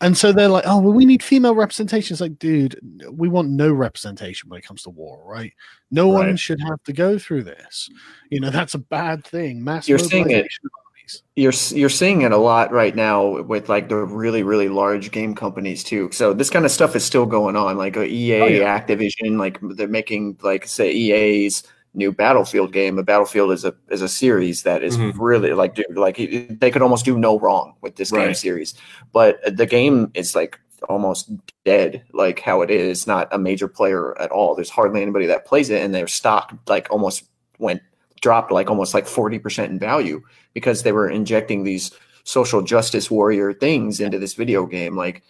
[0.00, 2.14] and so they're like, oh well, we need female representation.
[2.14, 2.78] It's like, dude,
[3.10, 5.52] we want no representation when it comes to war, right?
[5.90, 7.88] No one should have to go through this.
[8.30, 9.64] You know, that's a bad thing.
[9.64, 10.46] Mass You're seeing it.
[10.46, 11.22] mobilization of armies.
[11.36, 15.34] you're you're seeing it a lot right now with like the really really large game
[15.34, 16.10] companies too.
[16.12, 17.76] So this kind of stuff is still going on.
[17.76, 18.78] Like uh, EA, Oh, yeah.
[18.80, 21.62] Activision, like they're making like say EA's
[21.98, 22.98] new Battlefield game.
[22.98, 25.12] A Battlefield is a is a series that is Mhm.
[25.18, 28.74] really like dude, like it- they could almost do no wrong with this game series.
[29.12, 31.28] But the game is like almost
[31.64, 35.44] dead like how it is not a major player at all there's hardly anybody that
[35.44, 37.24] plays it and their stock like almost
[37.58, 37.82] went
[38.20, 40.22] dropped like almost like 40% in value
[40.54, 41.90] because they were injecting these
[42.22, 45.22] social justice warrior things into this video game like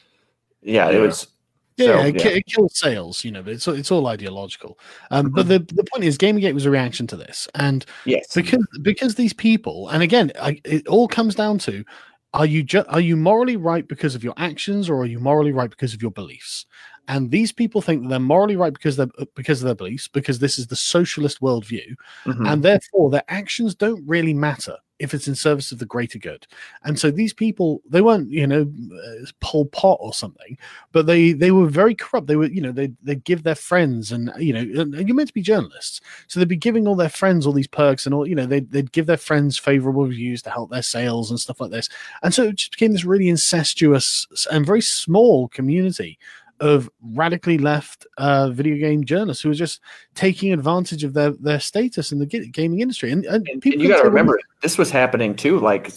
[0.60, 1.28] yeah, it was
[1.78, 4.78] Yeah, so, it, it kills sales, you know, but it's it's all ideological.
[5.10, 8.66] Um, But the, the point is, GamerGate was a reaction to this, and yes because
[8.82, 11.84] because these people, and again, I, it all comes down to:
[12.34, 15.52] are you ju- are you morally right because of your actions, or are you morally
[15.52, 16.66] right because of your beliefs?
[17.06, 20.40] And these people think that they're morally right because they're because of their beliefs, because
[20.40, 21.94] this is the socialist worldview,
[22.26, 22.52] Mhm.
[22.52, 26.46] and therefore their actions don't really matter if it's in service of the greater good.
[26.84, 30.58] And so these people, they weren't, you know, uh, Pol Pot or something,
[30.92, 32.26] but they they were very corrupt.
[32.26, 35.28] They were, you know, they they give their friends, and you know, and you're meant
[35.28, 38.26] to be journalists, so they'd be giving all their friends all these perks and all,
[38.26, 41.60] you know, they'd they'd give their friends favorable reviews to help their sales and stuff
[41.60, 41.88] like this.
[42.22, 46.18] And so it just became this really incestuous and very small community
[46.60, 49.80] of radically left uh, video game journalists who were just
[50.14, 53.10] taking advantage of their their status in the gaming industry.
[53.12, 55.58] And, and, And, people and you got to remember, this was happening too.
[55.60, 55.92] Like,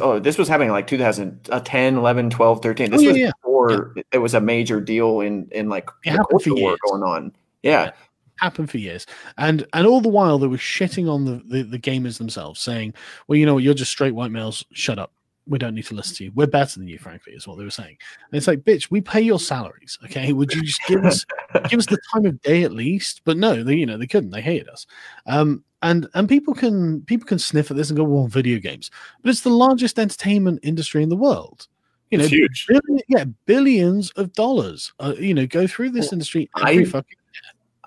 [0.00, 2.90] oh, this was happening like 2010, 11, 12, 13.
[2.90, 3.30] This Oh, yeah, was yeah.
[3.42, 6.78] before it was a major deal in in like It the happened for years.
[6.88, 7.32] going on.
[7.62, 7.92] Yeah,
[8.40, 9.06] happened for years
[9.38, 12.92] and and all the while they were shitting on the, the the gamers themselves saying
[13.28, 15.12] well you know what you're just straight white males shut up
[15.46, 16.32] we don't need to listen to you.
[16.34, 17.96] We're better than you, frankly, is what they were saying.
[18.30, 19.98] And it's like, bitch, we pay your salaries.
[20.04, 20.32] Okay.
[20.32, 21.24] Would you just give us
[21.68, 23.20] give us the time of day at least?
[23.24, 24.30] But no, they you know, they couldn't.
[24.30, 24.86] They hated us.
[25.26, 28.90] Um and and people can people can sniff at this and go, well, video games.
[29.22, 31.68] But it's the largest entertainment industry in the world.
[32.10, 32.66] You know, It's huge.
[32.68, 34.92] billion, yeah, billions of dollars.
[35.00, 37.16] Uh, you know, go through this industry every I- fucking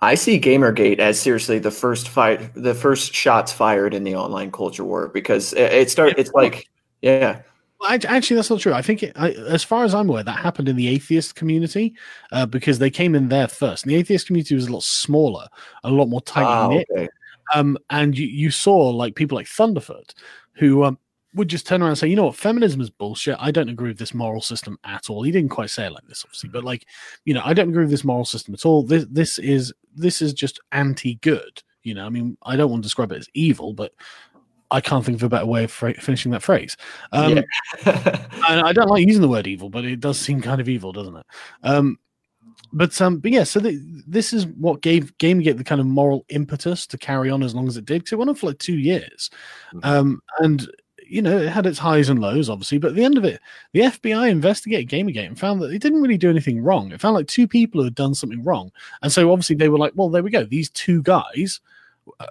[0.02, 4.52] I see Gamergate as seriously the first fight, the first shots fired in the online
[4.52, 6.14] culture war because it, it start.
[6.18, 6.68] It's like,
[7.02, 7.42] yeah,
[7.80, 8.74] Well, Actually, that's not true.
[8.74, 11.96] I think, it, I, as far as I'm aware, that happened in the atheist community
[12.32, 13.84] uh, because they came in there first.
[13.84, 15.48] And the atheist community was a lot smaller,
[15.84, 16.88] a lot more tight ah, knit.
[16.92, 17.08] okay.
[17.54, 20.14] Um, and you, you saw like people like Thunderfoot
[20.54, 20.98] who um,
[21.34, 23.38] would just turn around and say, you know what, feminism is bullshit.
[23.40, 25.24] I don't agree with this moral system at all.
[25.24, 26.86] He didn't quite say it like this, obviously, but like,
[27.26, 28.84] you know, I don't agree with this moral system at all.
[28.84, 31.62] This this is this is just anti-good.
[31.84, 33.94] You know, I mean, I don't want to describe it as evil, but
[34.72, 36.76] I can't think of a better way of fra- finishing that phrase.
[37.12, 37.44] Um, Yeah.
[38.50, 40.92] and I don't like using the word evil, but it does seem kind of evil,
[40.92, 41.26] doesn't it?
[41.64, 42.00] Um,
[42.74, 46.26] but um, but yeah, so the, this is what gave Gamergate the kind of moral
[46.30, 48.00] impetus to carry on as long as it did.
[48.00, 49.30] Because it went on for like two years,
[49.84, 50.70] um, and
[51.08, 52.78] you know it had its highs and lows, obviously.
[52.78, 53.40] But at the end of it,
[53.72, 56.92] the FBI investigated GamerGate and found that it didn't really do anything wrong.
[56.92, 59.80] It found like two people who had done something wrong, and so obviously they were
[59.80, 60.44] like, well, there we go.
[60.44, 61.62] These two guys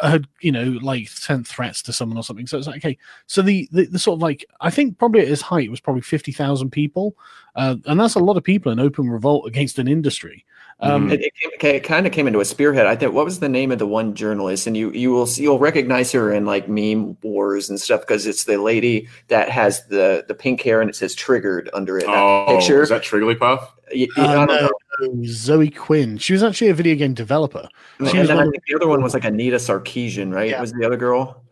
[0.00, 2.46] had you know like sent threats to someone or something.
[2.46, 5.28] So it's like okay, so the, the, the sort of like I think probably at
[5.28, 7.16] its height was probably fifty thousand people,
[7.54, 10.44] uh, and that's a lot of people in open revolt against an industry.
[10.80, 11.32] Um, It, it,
[11.64, 12.86] it kind of came into a spearhead.
[12.86, 15.42] I think what was the name of the one journalist, and you you will see,
[15.42, 19.86] you'll recognize her in like meme wars and stuff because it's the lady that has
[19.86, 22.04] the the pink hair and it says triggered under it.
[22.06, 22.82] That Oh, picture.
[22.82, 23.66] is that Trigglypuff?
[23.94, 24.68] Y- y- I uh,
[25.00, 26.18] no, Zoe Quinn.
[26.18, 27.68] She was actually a video game developer.
[27.98, 30.50] And She was then I think the other one was like Anita Sarkeesian, right?
[30.50, 30.60] Yeah.
[30.60, 31.42] Was the other girl?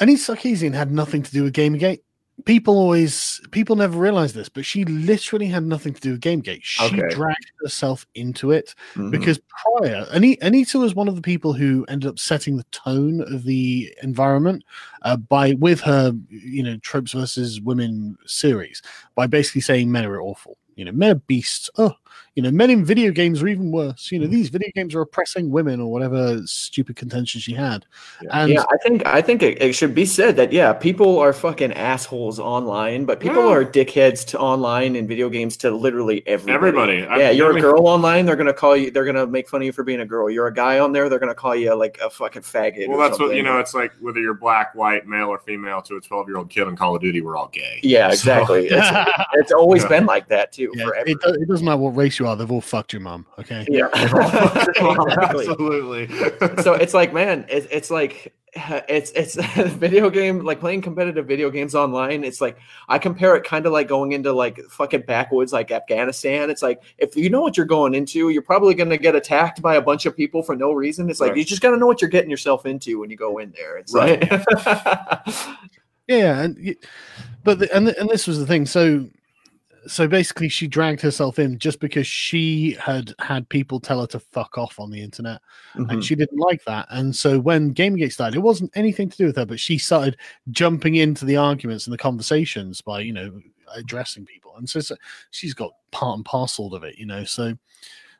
[0.00, 2.00] Anita Sarkeesian had nothing to do with Gamergate.
[2.44, 6.60] People always, people never realize this, but she literally had nothing to do with Gamergate.
[6.62, 7.08] She Okay.
[7.08, 9.10] dragged herself into it Mhm.
[9.10, 13.44] because prior, Anita was one of the people who ended up setting the tone of
[13.44, 14.64] the environment
[15.00, 18.82] uh, by with her, you know, tropes versus women series
[19.14, 20.58] by basically saying men are awful.
[20.76, 21.70] You know, men are beasts.
[21.78, 21.94] Oh,
[22.34, 24.12] you know, men in video games are even worse.
[24.12, 24.32] You know, hmm.
[24.32, 27.86] these video games are oppressing women or whatever stupid contention she had.
[28.30, 31.32] And yeah, I think I think it, it should be said that yeah, people are
[31.32, 33.52] fucking assholes online, but people Yeah.
[33.54, 36.54] are dickheads to online and video games to literally everybody.
[36.56, 37.06] Everybody.
[37.06, 38.90] I- Yeah, you're I a mean- girl online, they're gonna call you.
[38.90, 40.28] They're gonna make fun of you for being a girl.
[40.28, 42.88] You're a guy on there, they're gonna call you like a fucking faggot.
[42.88, 43.58] Well, or that's what you know.
[43.58, 46.64] It's like whether you're black, white, male, or female to a 12 year old kid
[46.66, 47.80] on Call of Duty, we're all gay.
[47.82, 48.68] Yeah, So- exactly.
[48.68, 49.88] it's, it's always Yeah.
[49.88, 50.70] been like that too.
[50.74, 51.08] Yeah, forever.
[51.08, 53.26] it, it doesn't matter what race you are; they've all fucked your mom.
[53.38, 53.66] Okay.
[53.68, 53.88] yeah.
[53.94, 55.46] exactly.
[55.48, 56.62] Absolutely.
[56.62, 58.32] so it's like man it's, it's like
[58.88, 59.34] it's it's
[59.74, 62.56] video game like playing competitive video games online it's like
[62.88, 66.82] i compare it kind of like going into like fucking backwoods like afghanistan it's like
[66.96, 69.82] if you know what you're going into you're probably going to get attacked by a
[69.82, 71.38] bunch of people for no reason it's like Right.
[71.38, 73.76] you just got to know what you're getting yourself into when you go in there
[73.76, 74.26] it's Right.
[74.30, 75.26] like
[76.08, 76.76] Yeah, and
[77.42, 78.64] but the, and the, and this was the thing.
[78.64, 79.06] So
[79.86, 84.18] so basically, she dragged herself in just because she had had people tell her to
[84.20, 85.40] fuck off on the internet,
[85.74, 85.90] Mhm.
[85.90, 86.86] and she didn't like that.
[86.90, 90.16] And so when Gamergate started, it wasn't anything to do with her, but she started
[90.50, 93.40] jumping into the arguments and the conversations by you know
[93.74, 94.96] addressing people, and so, so
[95.30, 97.24] she's got part and parcel of it, you know.
[97.24, 97.56] So.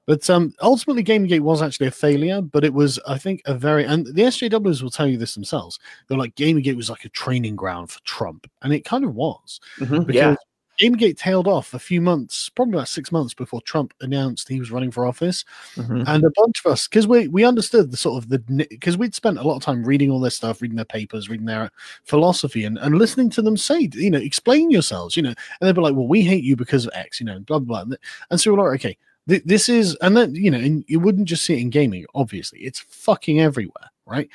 [0.06, 3.84] But um, ultimately, Gamergate was actually a failure, but it was, I think, a very
[3.84, 5.80] and the SJWs will tell you this themselves.
[6.06, 9.58] They're like Gamergate was like a training ground for Trump, and it kind of was
[9.80, 10.06] Mhm.
[10.06, 10.36] because yeah
[10.80, 14.70] Gamergate tailed off a few months, probably about six months before Trump announced he was
[14.70, 15.44] running for office,
[15.76, 16.04] Mhm.
[16.06, 18.38] and a bunch of us because we we understood the sort of the
[18.70, 21.46] because we'd spent a lot of time reading all this stuff, reading their papers, reading
[21.46, 21.70] their
[22.04, 25.36] philosophy, and and listening to them say, you know, explain yourselves, you know, and
[25.68, 27.96] they'd be like, well, we hate you because of X, you know, blah blah blah,
[28.30, 28.96] and so we're like, okay.
[29.28, 32.06] th- This is, and then you know, and you wouldn't just see it in gaming.
[32.14, 34.28] Obviously, it's fucking everywhere, right?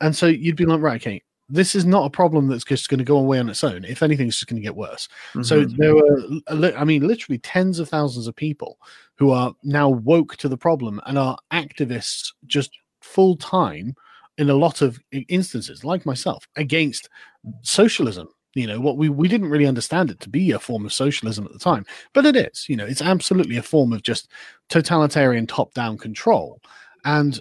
[0.00, 1.22] And so you'd be like, right, okay,
[1.52, 3.84] this is not a problem that's just going to go away on its own.
[3.84, 5.06] If anything, it's just going to get worse.
[5.42, 5.76] So Mhm.
[5.76, 8.78] there were, I mean, literally tens of thousands of people
[9.16, 12.70] who are now woke to the problem and are activists just
[13.02, 13.94] full time
[14.38, 14.98] in a lot of
[15.28, 17.10] instances, like myself, against
[17.60, 18.28] socialism.
[18.54, 21.44] You know, what we, we didn't really understand it to be a form of socialism
[21.44, 21.84] at the time,
[22.14, 22.66] but it is.
[22.68, 24.30] You know, it's absolutely a form of just
[24.68, 26.60] totalitarian top down control.
[27.04, 27.38] And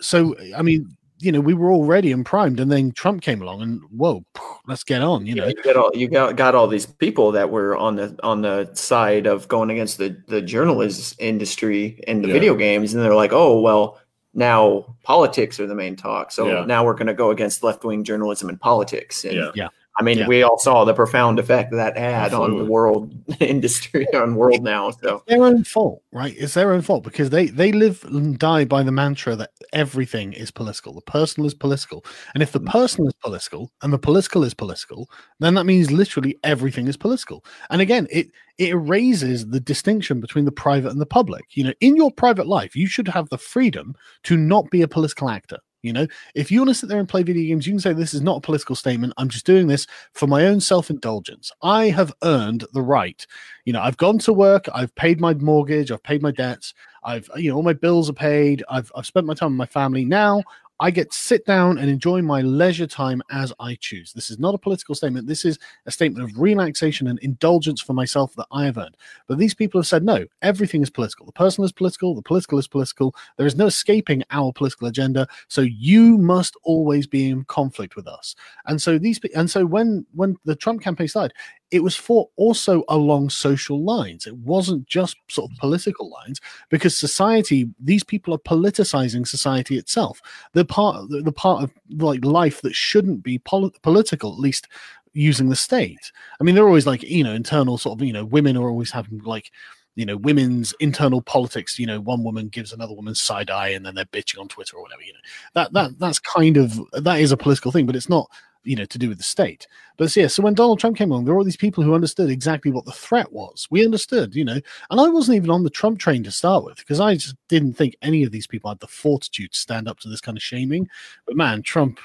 [0.00, 3.42] so, I mean, you know, we were all ready and primed, and then Trump came
[3.42, 4.24] along, and whoa,
[4.66, 5.26] let's get on.
[5.26, 7.96] You Yeah, know, you got all you got, got all these people that were on
[7.96, 12.34] the on the side of going against the the journalist industry and the Yeah.
[12.34, 13.98] video games, and they're like, oh well,
[14.34, 16.32] now politics are the main talk.
[16.32, 16.64] So Yeah.
[16.64, 19.24] now we're going to go against left wing journalism and politics.
[19.24, 19.68] And Yeah.
[19.98, 20.28] I mean, Yeah.
[20.28, 24.90] we all saw the profound effect that had on the world industry, on world now.
[24.90, 26.34] So their own fault, right?
[26.38, 30.32] It's their own fault because they they live and die by the mantra that everything
[30.32, 30.94] is political.
[30.94, 32.70] The personal is political, and if the mm.
[32.70, 35.10] personal is political and the political is political,
[35.40, 37.44] then that means literally everything is political.
[37.68, 38.28] And again, it
[38.58, 41.44] it erases the distinction between the private and the public.
[41.50, 44.88] You know, in your private life, you should have the freedom to not be a
[44.88, 45.58] political actor.
[45.82, 47.92] You know, if you want to sit there and play video games, you can say
[47.92, 49.14] this is not a political statement.
[49.16, 51.50] I'm just doing this for my own self indulgence.
[51.62, 53.26] I have earned the right
[53.64, 56.74] you know i've gone to work i've paid my mortgage i've paid my debts
[57.04, 59.66] i've you know all my bills are paid i've, I've spent my time with my
[59.66, 60.42] family now
[60.80, 64.12] i get to sit down and enjoy my leisure time as i choose.
[64.12, 65.26] This is not a political statement.
[65.26, 68.96] This is a statement of relaxation and indulgence for myself that i have earned.
[69.28, 71.26] But these people have said no everything is political.
[71.26, 73.14] The personal is political the political is political.
[73.36, 75.28] There is no escaping our political agenda.
[75.48, 78.34] So you must always be in conflict with us.
[78.66, 81.34] And so these and so when when the trump campaign started
[81.70, 84.26] it was fought also along social lines.
[84.26, 90.20] It wasn't just sort of political lines because society, these people are politicizing society itself.
[90.52, 94.68] The part, the, part of like life that shouldn't be pol- political, at least
[95.12, 96.12] using the state.
[96.40, 98.90] I mean, they're always like you know internal sort of you know women are always
[98.90, 99.50] having like
[99.96, 101.78] you know women's internal politics.
[101.78, 104.76] You know, one woman gives another woman side eye, and then they're bitching on Twitter
[104.76, 105.02] or whatever.
[105.02, 105.18] You know,
[105.54, 108.30] that that that's kind of that is a political thing, but it's not
[108.64, 111.24] you know to do with the state but yeah so when donald trump came along
[111.24, 114.44] there were all these people who understood exactly what the threat was we understood you
[114.44, 117.36] know and i wasn't even on the trump train to start with because i just
[117.48, 120.36] didn't think any of these people had the fortitude to stand up to this kind
[120.36, 120.88] of shaming
[121.26, 121.98] but man trump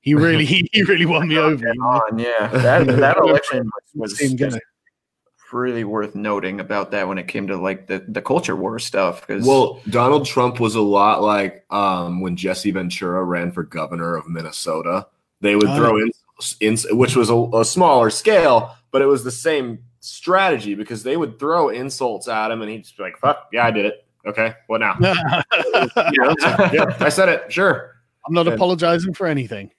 [0.00, 4.18] he really he, he really won me over on, yeah, that that election was, was
[4.18, 4.62] get just it.
[5.52, 9.26] really worth noting about that when it came to like the the culture war stuff.
[9.26, 14.16] Because Well, Donald Trump was a lot like um, when Jesse Ventura ran for governor
[14.16, 15.06] of Minnesota.
[15.40, 16.10] They would Oh, throw in,
[16.60, 21.16] in which was a, a smaller scale, but it was the same strategy because they
[21.16, 24.06] would throw insults at him, and he'd just be like, "Fuck, yeah, I did it.
[24.26, 24.96] Okay, what now?
[25.00, 25.42] yeah,
[26.72, 27.52] yeah, I said it.
[27.52, 29.70] Sure." I'm not And- apologizing for anything.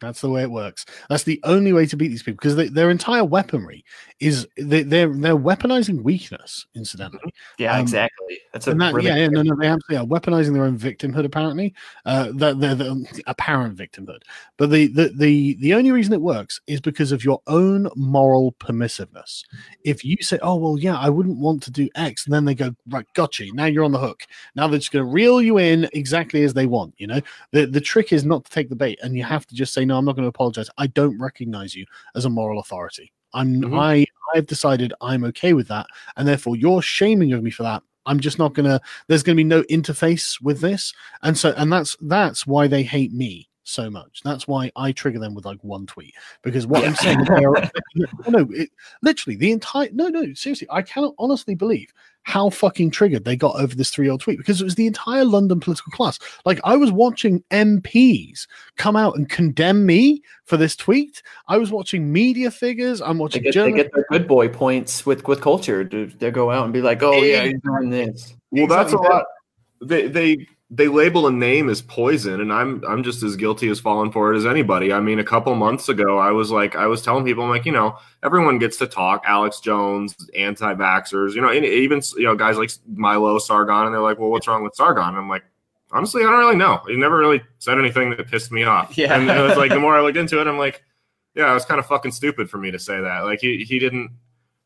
[0.00, 0.84] That's the way it works.
[1.08, 3.84] That's the only way to beat these people because they, their entire weaponry
[4.22, 6.64] is they, they're they're weaponizing weakness.
[6.76, 8.38] Incidentally, yeah, um, exactly.
[8.52, 10.78] That's a and that, really yeah, yeah, no, no, they absolutely are weaponizing their own
[10.78, 11.24] victimhood.
[11.24, 11.74] Apparently,
[12.06, 14.22] uh, the, the, the apparent victimhood.
[14.58, 18.52] But the, the the the only reason it works is because of your own moral
[18.52, 19.42] permissiveness.
[19.84, 22.54] If you say, "Oh well, yeah, I wouldn't want to do X," and then they
[22.54, 24.22] go, "Right, gotcha." Now you're on the hook.
[24.54, 26.94] Now they're just going to reel you in exactly as they want.
[26.96, 27.20] You know,
[27.50, 29.84] the the trick is not to take the bait, and you have to just say,
[29.84, 30.70] "No, I'm not going to apologize.
[30.78, 33.12] I don't recognize you as a moral authority.
[33.34, 33.78] I'm Mhm.
[33.78, 37.82] I I've decided I'm okay with that, and therefore you're shaming of me for that.
[38.06, 38.80] I'm just not gonna.
[39.08, 42.82] There's going to be no interface with this, and so and that's that's why they
[42.82, 44.22] hate me so much.
[44.24, 47.52] That's why I trigger them with like one tweet because what I'm saying, are,
[47.94, 48.70] no, no, it,
[49.02, 51.92] literally the entire no, no, seriously, I cannot honestly believe
[52.24, 55.58] how fucking triggered they got over this three-year-old tweet because it was the entire London
[55.58, 56.18] political class.
[56.44, 58.46] Like I was watching MPs
[58.76, 61.22] come out and condemn me for this tweet.
[61.48, 63.00] I was watching media figures.
[63.00, 65.84] I'm they watching get, they get their good boy points with with culture.
[65.84, 68.34] They they go out and be like, oh yeah, you're doing this.
[68.50, 69.24] Well, that's a lot.
[69.80, 73.78] They they they label a name as poison, and I'm I'm just as guilty as
[73.78, 74.90] falling for it as anybody.
[74.90, 77.66] I mean, a couple months ago, I was like, I was telling people, I'm like,
[77.66, 79.22] you know, everyone gets to talk.
[79.26, 84.00] Alex Jones, anti-vaxxers, you know, and even you know guys like Milo Sargon, and they're
[84.00, 85.08] like, well, what's wrong with Sargon?
[85.10, 85.44] And I'm like.
[85.94, 86.80] Honestly, I don't really know.
[86.88, 88.96] He never really said anything that pissed me off.
[88.96, 89.14] Yeah.
[89.14, 90.82] And it was like the more I looked into it, I'm like,
[91.34, 93.24] yeah, it was kind of fucking stupid for me to say that.
[93.24, 94.10] Like he he didn't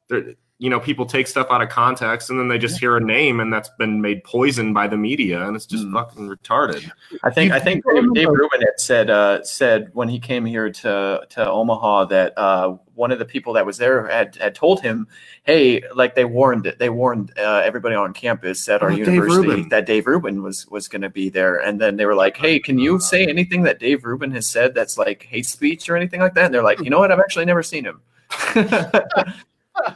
[0.09, 3.01] there, you know, people take stuff out of context and then they just hear a
[3.01, 5.93] name and that's been made poison by the media and it's just Mm.
[5.93, 6.91] fucking retarded.
[7.23, 10.47] I think You- I think Dave, Dave Rubin had said uh, said when he came
[10.47, 14.55] here to to Omaha that uh, one of the people that was there had had
[14.55, 15.07] told him,
[15.43, 19.69] "Hey, like they warned they warned uh, everybody on campus at our Dave university Rubin.
[19.69, 22.59] that Dave Rubin was was going to be there." And then they were like, "Hey,
[22.61, 26.21] can you say anything that Dave Rubin has said that's like hate speech or anything
[26.21, 27.13] like that?" And they're like, "You know what?
[27.13, 28.01] I've actually never seen him."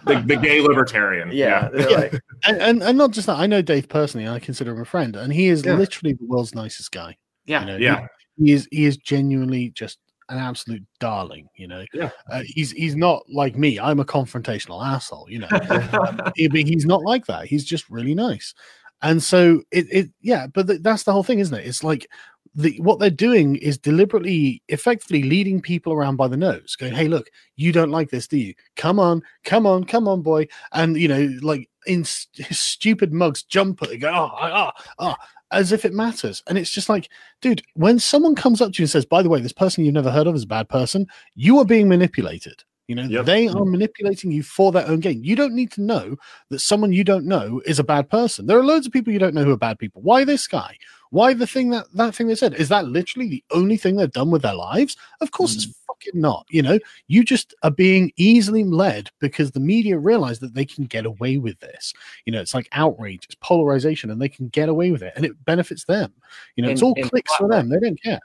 [0.04, 1.30] The, the gay libertarian.
[1.32, 1.86] yeah, Yeah.
[1.86, 3.38] like, and, and and not just that.
[3.38, 4.28] I know Dave personally.
[4.28, 5.74] I consider him a friend, and he is Yeah.
[5.74, 7.16] literally the world's nicest guy.
[7.46, 8.06] yeah, You know, Yeah.
[8.36, 11.48] he, he is he is genuinely just an absolute darling.
[11.56, 12.10] You know, Yeah.
[12.30, 13.78] uh, he's he's not like me.
[13.80, 15.26] I'm a confrontational asshole.
[15.30, 15.48] You know,
[16.36, 17.46] He- he's not like that.
[17.46, 18.54] He's just really nice.
[19.02, 21.66] And so it, it yeah, but th- that's the whole thing, isn't it?
[21.66, 22.06] It's like
[22.54, 27.08] the what they're doing is deliberately, effectively leading people around by the nose, going, "Hey,
[27.08, 28.54] look, you don't like this, do you?
[28.76, 33.42] Come on, come on, come on, boy!" And you know, like in st- stupid mugs,
[33.44, 35.14] jump at it, go, "Oh, oh, oh,"
[35.52, 36.42] as if it matters.
[36.48, 37.08] And it's just like,
[37.40, 39.94] dude, when someone comes up to you and says, "By the way, this person you've
[39.94, 42.64] never heard of is a bad person," you are being manipulated.
[42.88, 43.26] You know, Yep.
[43.26, 45.22] they are manipulating you for their own gain.
[45.22, 46.16] You don't need to know
[46.48, 48.46] that someone you don't know is a bad person.
[48.46, 50.02] There are loads of people you don't know who are bad people.
[50.02, 50.76] Why this guy?
[51.10, 52.54] Why the thing that that thing they said?
[52.54, 54.96] Is that literally the only thing they've done with their lives?
[55.20, 56.46] Of course, it's fucking not.
[56.50, 60.84] You know, you just are being easily led because the media realize that they can
[60.84, 61.92] get away with this.
[62.26, 65.24] You know, it's like outrage, it's polarization, and they can get away with it, and
[65.24, 66.12] it benefits them.
[66.54, 67.68] You know, it's all clicks for them.
[67.68, 68.20] They don't care.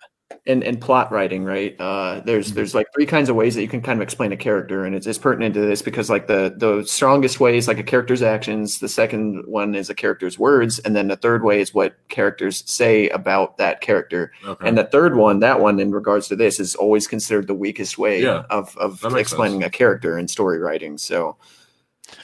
[0.47, 1.79] And and plot writing right?
[1.79, 2.55] Uh there's Mm-hmm.
[2.55, 4.95] there's like three kinds of ways that you can kind of explain a character and
[4.95, 8.23] it's, it's pertinent to this because like the the strongest way is like a character's
[8.23, 11.95] actions the second one is a character's words and then the third way is what
[12.09, 14.31] characters say about that character.
[14.45, 14.67] Okay.
[14.67, 17.97] and the third one that one in regards to this is always considered the weakest
[17.99, 21.37] way Yeah, of of that makes explaining a character in story writing so.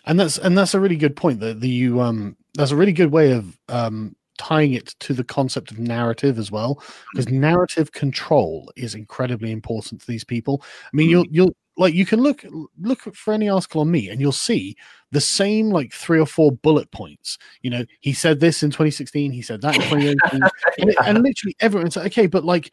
[0.05, 2.93] And that's and that's a really good point that the you um that's a really
[2.93, 6.81] good way of um tying it to the concept of narrative as well
[7.13, 7.33] because mm.
[7.33, 10.63] narrative control is incredibly important to these people.
[10.63, 11.31] I mean you'll mm.
[11.31, 12.43] you'll like you can look
[12.81, 14.75] look for any article on me and you'll see
[15.11, 17.37] the same like three or four bullet points.
[17.61, 21.17] You know he said this in 2016 he said that in 2018 and, it- and
[21.23, 22.71] literally everyone's like, okay but like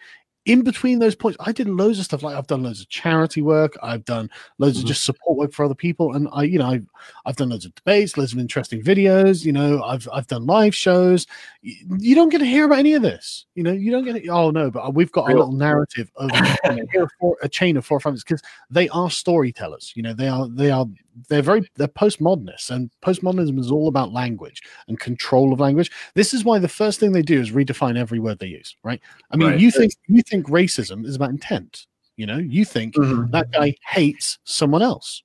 [0.49, 3.42] in between those points i did loads of stuff like i've done loads of charity
[3.42, 4.28] work i've done
[4.59, 4.82] loads Mhm.
[4.82, 6.86] of just support work for other people and i you know I've,
[7.26, 10.74] I've done loads of debates loads of interesting videos you know i've i've done live
[10.74, 11.26] shows
[11.62, 14.16] you, you don't get to hear about any of this you know you don't get
[14.16, 17.09] it oh no but we've got a little narrative of here
[17.42, 20.86] a chain of four five because they are storytellers you know they are they are
[21.28, 26.32] they're very they're postmodernists and postmodernism is all about language and control of language this
[26.32, 29.01] is why the first thing they do is redefine every word they use right
[29.32, 29.61] i mean Right.
[29.61, 31.86] you think you think racism is about intent
[32.18, 32.36] you know?
[32.36, 33.30] You think mm-hmm.
[33.30, 35.22] that guy hates someone else.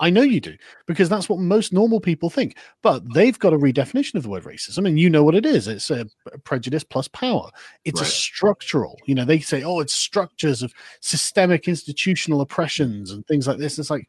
[0.00, 0.56] I know you do
[0.86, 2.56] because that's what most normal people think.
[2.84, 5.66] But they've got a redefinition of the word racism and you know what it is.
[5.66, 6.06] It's a
[6.44, 7.50] prejudice plus power.
[7.84, 9.24] It's a structural you know?
[9.24, 13.76] They say oh it's structures of systemic institutional oppressions and things like this.
[13.80, 14.06] It's like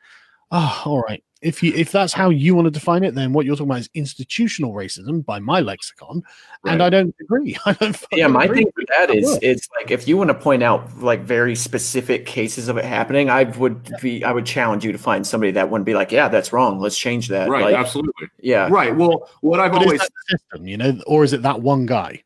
[0.52, 3.46] oh all right if you if that's how you want to define it then what
[3.46, 6.22] you're talking about is institutional racism by my lexicon
[6.66, 8.58] and i don't agree i don't yeah my agree.
[8.58, 9.40] thing with that is works.
[9.42, 13.30] it's like if you want to point out like very specific cases of it happening
[13.30, 16.28] i would be i would challenge you to find somebody that wouldn't be like yeah
[16.28, 18.28] that's wrong let's change that right, like, absolutely.
[18.42, 18.96] yeah Right.
[18.96, 21.62] Well, what I've but always is that the system you know or is it that
[21.62, 22.24] one guy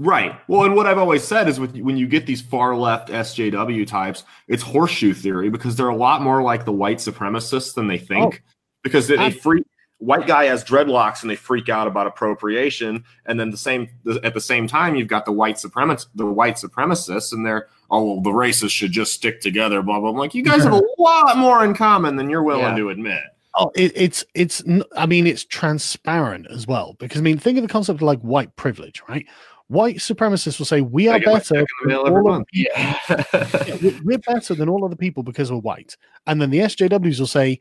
[0.00, 0.38] Right.
[0.46, 3.84] Well, and what I've always said is with when you get these far left SJW
[3.84, 7.98] types, it's horseshoe theory because they're a lot more like the white supremacists than they
[7.98, 8.42] think.
[8.46, 8.50] Oh.
[8.84, 9.66] because they, they freak
[9.98, 13.88] white guy has dreadlocks and they freak out about appropriation, and then the same
[14.22, 18.04] at the same time you've got the white supremac the white supremacists and they're oh
[18.04, 19.82] well the races should just stick together.
[19.82, 20.10] Blah blah.
[20.10, 22.76] I'm like you guys have a lot more in common than you're willing Yeah.
[22.76, 23.22] to admit.
[23.56, 24.62] Oh, it, it's it's.
[24.96, 28.20] I mean, it's transparent as well because I mean, think of the concept of like
[28.20, 29.26] white privilege, right?
[29.68, 31.56] White supremacists will say we are better.
[31.56, 32.98] check in the than all of yeah
[33.66, 35.96] yeah, we- we're better than all other people because we're white.
[36.26, 37.60] And then the SJWs will say,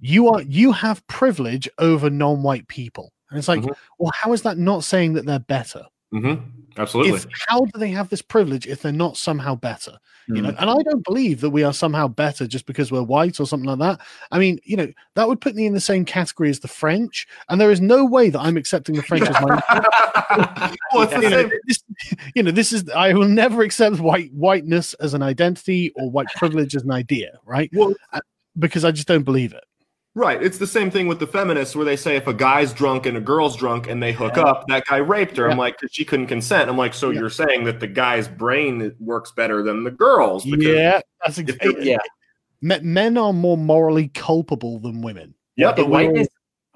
[0.00, 3.12] you are you have privilege over non-white people.
[3.30, 3.74] And it's like, Mhm.
[3.98, 5.84] well, how is that not saying that they're better?
[6.10, 6.34] hmm
[6.80, 7.12] Absolutely.
[7.12, 9.98] If how do they have this privilege if they're not somehow better?
[10.28, 10.42] You Mm-hmm.
[10.44, 13.46] know, and I don't believe that we are somehow better just because we're white or
[13.46, 14.00] something like that.
[14.30, 17.26] I mean, you know, that would put me in the same category as the French,
[17.48, 19.60] and there is no way that I'm accepting the French as my
[20.94, 21.82] well, the you know, this,
[22.34, 26.28] you know, this is I will never accept white whiteness as an identity or white
[26.36, 27.68] privilege as an idea, right?
[27.74, 27.92] Well,
[28.58, 29.64] Because I just don't believe it.
[30.16, 30.42] Right.
[30.42, 33.16] It's the same thing with the feminists where they say if a guy's drunk and
[33.16, 35.48] a girl's drunk and they hook up, that guy raped her.
[35.48, 36.68] I'm like, 'cause she couldn't consent.
[36.68, 37.20] I'm like, so Yeah.
[37.20, 40.44] you're saying that the guy's brain works better than the girl's?
[40.44, 41.92] Yeah, that's exactly.
[41.92, 41.98] Eh, yeah
[42.62, 45.32] Men are more morally culpable than women.
[45.56, 45.78] Yep.
[45.78, 46.28] And whiteness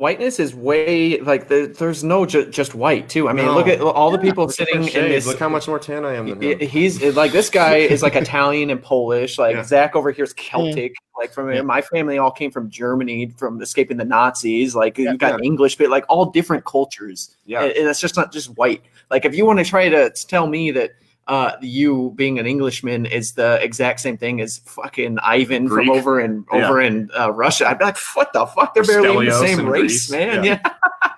[0.05, 3.55] whiteness is way like the, there's no ju- just white too i mean No.
[3.59, 5.79] look at all the people Look at sitting the in this Look how much more
[5.79, 6.59] tan I am than him.
[6.77, 9.39] he's like this guy is like Italian and Polish.
[9.39, 9.63] Like Yeah.
[9.73, 10.93] Zach over here is Celtic.
[10.93, 11.21] Mm.
[11.21, 11.63] Like from Yeah.
[11.63, 14.75] my family, all came from Germany from escaping the Nazis.
[14.75, 17.37] Like Yeah, you got English, but like all different cultures.
[17.47, 17.63] Yeah.
[17.65, 18.83] and, and it's just not just white.
[19.11, 20.91] Like if you want to try to tell me that
[21.27, 25.87] uh, you being an Englishman is the exact same thing as fucking Ivan Greek.
[25.89, 26.67] from over in Yeah.
[26.69, 28.75] over in uh, Russia, I'd be like, what the fuck?
[28.75, 30.11] They're barely even the same race, Greece.
[30.11, 30.45] man.
[30.45, 30.61] Yeah.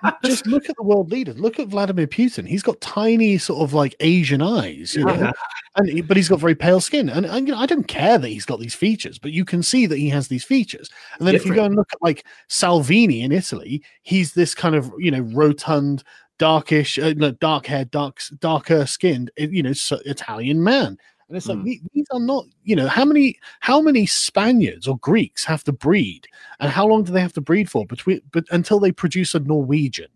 [0.03, 0.11] Yeah.
[0.23, 1.39] Just look at the world leaders.
[1.39, 2.47] Look at Vladimir Putin.
[2.47, 5.31] He's got tiny, sort of like Asian eyes, you know,
[5.75, 7.09] and he- but he's got very pale skin.
[7.09, 9.63] And, and you know, I don't care that he's got these features, but you can
[9.63, 10.89] see that he has these features.
[11.17, 14.75] And then if you go and look at like Salvini in Italy, he's this kind
[14.75, 16.03] of you know rotund,
[16.37, 20.97] darkish, uh, no, dark haired, dark, darker skinned, you know, so Italian man.
[21.27, 21.81] And it's like Mm.
[21.93, 26.27] these are not, you know, how many how many Spaniards or Greeks have to breed,
[26.59, 29.39] and how long do they have to breed for between, but until they produce a
[29.39, 30.07] Norwegian,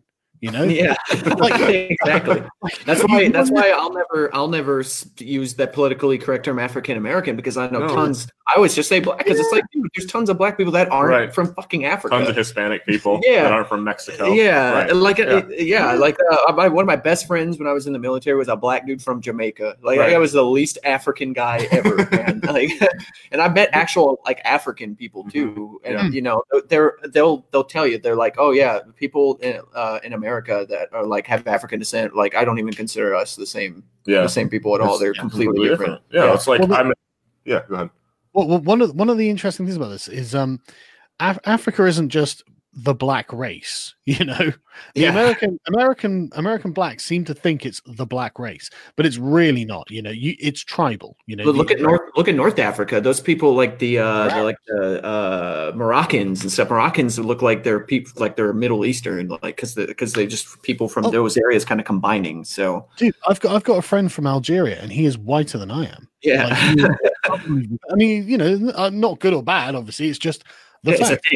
[0.42, 0.64] you know?
[0.64, 0.96] Yeah,
[1.38, 2.44] Like- exactly.
[2.86, 3.30] That's why.
[3.30, 4.30] That's why I'll never.
[4.36, 4.84] I'll never
[5.20, 7.96] use that politically correct term African American because I know No.
[7.96, 8.28] tons.
[8.48, 10.92] I always just say black because it's like, dude, there's tons of black people that
[10.92, 11.34] aren't Right.
[11.34, 12.18] from fucking Africa.
[12.18, 13.44] Tons of Hispanic people Yeah.
[13.44, 14.34] that aren't from Mexico.
[14.34, 14.96] Yeah, Right.
[14.96, 15.44] like Yeah.
[15.50, 18.00] yeah, yeah like uh, my, one of my best friends when I was in the
[18.00, 19.78] military was a black dude from Jamaica.
[19.82, 20.14] Like Right.
[20.14, 22.42] I was the least African guy ever, man.
[22.52, 22.72] Like,
[23.32, 26.08] and I met actual like African people too, and Yeah.
[26.10, 30.12] you know they're they'll they'll tell you they're like, oh yeah, people in uh, in
[30.14, 33.84] America that are like have African descent, like I don't even consider us the same
[34.06, 34.22] Yeah.
[34.22, 34.98] the same people at all.
[34.98, 36.02] They're completely different.
[36.12, 36.94] Yeah, it's like Well, I'm.
[37.44, 37.90] Yeah, go ahead.
[38.34, 40.62] Well, well, one of one of the interesting things about this is um,
[41.20, 43.94] Af- Africa isn't just the black race.
[44.12, 44.54] You know, the
[44.96, 45.12] Yeah.
[45.12, 49.90] American American American blacks seem to think it's the black race, but it's really not.
[49.92, 51.16] You know, you it's tribal.
[51.28, 52.02] You know, But look the- at North.
[52.18, 53.00] Look at North Africa.
[53.00, 56.70] Those people, like the, uh, like the uh, Moroccans and stuff.
[56.72, 60.90] Moroccans look like they're people, like they're Middle Eastern, like because because they just people
[60.90, 61.12] from Oh.
[61.12, 62.44] those areas kind of combining.
[62.44, 63.16] So dude.
[63.30, 66.10] I've got I've got a friend from Algeria, and he is whiter than I am.
[66.24, 66.90] yeah, Like, he is
[67.24, 69.76] probably- I mean, you know, uh, not good or bad.
[69.76, 70.44] Obviously, it's just
[70.84, 71.28] the it's a fact.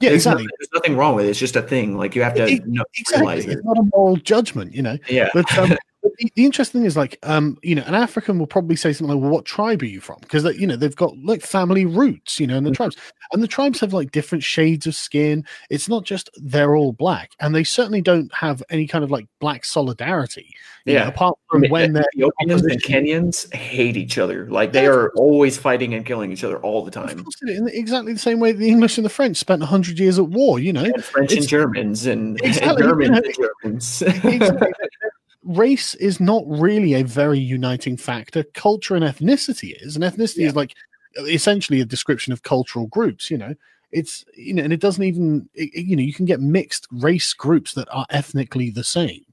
[0.00, 0.44] Yeah, There's exactly.
[0.44, 1.30] nothing, there's nothing wrong with it.
[1.30, 1.96] It's just a thing.
[1.96, 3.38] Like you have to It- know, Exactly.
[3.38, 3.48] it.
[3.48, 4.74] It's not a moral judgment.
[4.74, 4.98] You know.
[5.08, 5.70] Yeah, But, um,
[6.02, 9.14] the, the interesting thing is like um you know an african will probably say something
[9.14, 12.38] like well what tribe are you from because you know they've got like family roots
[12.38, 12.96] you know in the tribes
[13.32, 17.32] and the tribes have like different shades of skin it's not just they're all black
[17.40, 21.08] and they certainly don't have any kind of like black solidarity you know, Yeah.
[21.08, 24.48] apart from when they're Ethiopians and Kenyans hate each other.
[24.48, 27.24] Like they are always fighting and killing each other all the time.
[27.24, 29.98] course it is, in exactly the same way the english and the french spent 100
[29.98, 33.16] years at war you know And French and Germans and, and Exactly, Germans yeah.
[33.64, 34.02] and Germans.
[34.02, 34.72] Exactly.
[35.46, 38.42] race is not really a very uniting factor.
[38.54, 40.48] Culture and ethnicity is, and ethnicity Yeah.
[40.48, 40.74] is like
[41.20, 43.30] essentially a description of cultural groups.
[43.30, 43.54] You know,
[43.92, 47.32] it's you know, and it doesn't even it- you know you can get mixed race
[47.32, 49.24] groups that are ethnically the same.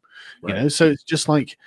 [0.47, 1.57] You know, so it's just like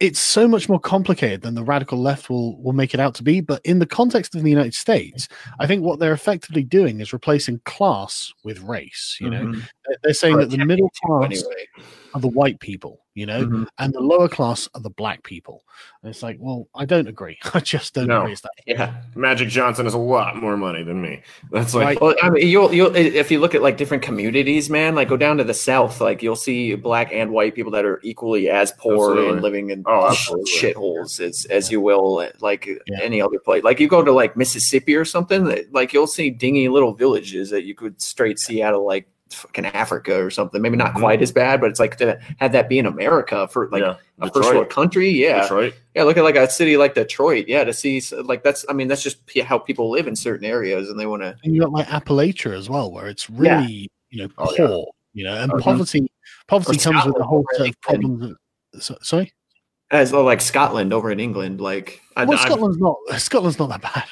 [0.00, 3.22] it's so much more complicated than the radical left will will make it out to
[3.22, 3.40] be.
[3.40, 5.28] But in the context of the United States,
[5.60, 9.16] I think what they're effectively doing is replacing class with race.
[9.20, 9.62] You know, Mhm.
[10.02, 11.66] They're- saying that the middle class anyway.
[12.14, 13.66] Are the white people, you know, Mhm.
[13.78, 15.62] and the lower class are the black people.
[16.02, 17.38] And it's like, well, I don't agree.
[17.54, 18.20] I just don't No.
[18.22, 18.32] agree.
[18.32, 18.50] It's that.
[18.66, 18.94] Yeah.
[19.14, 21.22] Magic Johnson has a lot more money than me.
[21.50, 22.00] That's like Right.
[22.00, 25.16] Well, I mean, you'll you'll if you look at like different communities, man, like go
[25.16, 28.72] down to the south, like you'll see black and white people that are equally as
[28.72, 29.28] poor Absolutely.
[29.32, 30.14] and living in Oh,
[30.46, 32.98] shitholes as as you will, like Yeah.
[33.02, 33.62] any other place.
[33.64, 37.64] Like you go to like Mississippi or something, like you'll see dingy little villages that
[37.64, 40.60] you could straight see out of like fucking Africa or something.
[40.62, 43.68] Maybe not quite as bad, but it's like to have that be in America for
[43.70, 45.08] like yeah, a first world country.
[45.10, 45.74] Yeah, Detroit.
[45.94, 47.46] yeah, look at like a city like Detroit.
[47.48, 50.88] Yeah, to see like that's I mean that's just how people live in certain areas,
[50.90, 51.36] and they want to.
[51.44, 53.60] And you got like Appalachia as well, where it's Yeah.
[53.60, 54.84] really, you know, Oh, poor, yeah.
[55.14, 55.60] you know, and Mhm.
[55.60, 56.10] poverty.
[56.48, 58.34] Poverty Or comes with a whole set of problems.
[58.72, 59.32] that- so- sorry,
[59.90, 62.96] As well, like Scotland over in England, like I, well, I've- Scotland's not.
[63.18, 64.04] Scotland's not that bad.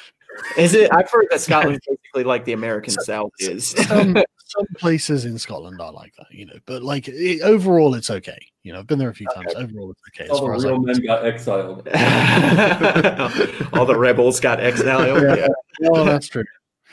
[0.57, 0.91] is it?
[0.93, 3.69] I've heard that Scotland's basically like the American South is.
[3.71, 4.15] Some,
[4.51, 8.37] some places in Scotland are like that, you know, but like it, overall, it's okay.
[8.63, 9.53] You know, I've been there a few times.
[9.55, 10.29] Overall, it's okay.
[10.29, 11.87] All as the I real men got exiled.
[13.73, 15.21] All the rebels got exiled.
[15.21, 15.47] Yeah.
[15.85, 16.43] Oh, that's true.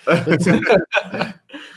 [0.08, 1.34] But,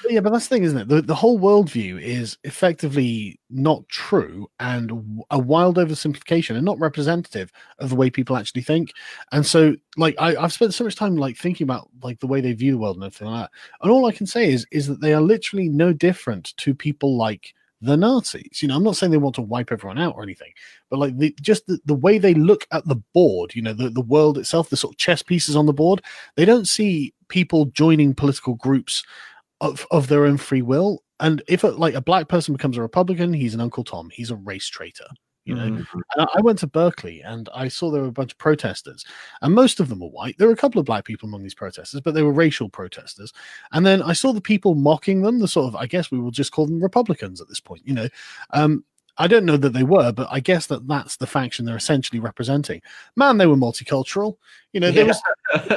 [0.10, 0.88] yeah, but that's the thing, isn't it?
[0.88, 7.52] The, the whole worldview is effectively not true and a wild oversimplification and not representative
[7.80, 8.94] of the way people actually think.
[9.32, 12.42] And so, like, I, I've spent so much time like thinking about like the way
[12.42, 13.52] they view the world and everything like that.
[13.82, 17.18] And all I can say is is that they are literally no different to people
[17.18, 18.62] like the Nazis.
[18.62, 20.52] You know, I'm not saying they want to wipe everyone out or anything,
[20.92, 23.90] but like the, just the, the way they look at the board, you know, the,
[23.90, 26.04] the world itself, the sort of chess pieces on the board,
[26.36, 29.04] they don't see people joining political groups
[29.62, 31.02] of, of their own free will.
[31.20, 34.10] And if a, like a black person becomes a Republican, he's an Uncle Tom.
[34.12, 35.08] He's a race traitor.
[35.44, 35.88] You know, Mhm.
[35.94, 39.04] and I I went to Berkeley and I saw there were a bunch of protesters,
[39.42, 40.38] and most of them were white.
[40.38, 43.34] There were a couple of black people among these protesters, but they were racial protesters.
[43.72, 46.30] And then I saw the people mocking them, the sort of, I guess we will
[46.30, 48.08] just call them Republicans at this point, you know.
[48.52, 48.86] Um,
[49.18, 52.20] I don't know that they were, but I guess that that's the faction they're essentially
[52.20, 52.82] representing.
[53.16, 54.38] Man, they were multicultural.
[54.74, 55.12] You know, there Yeah.
[55.12, 55.22] was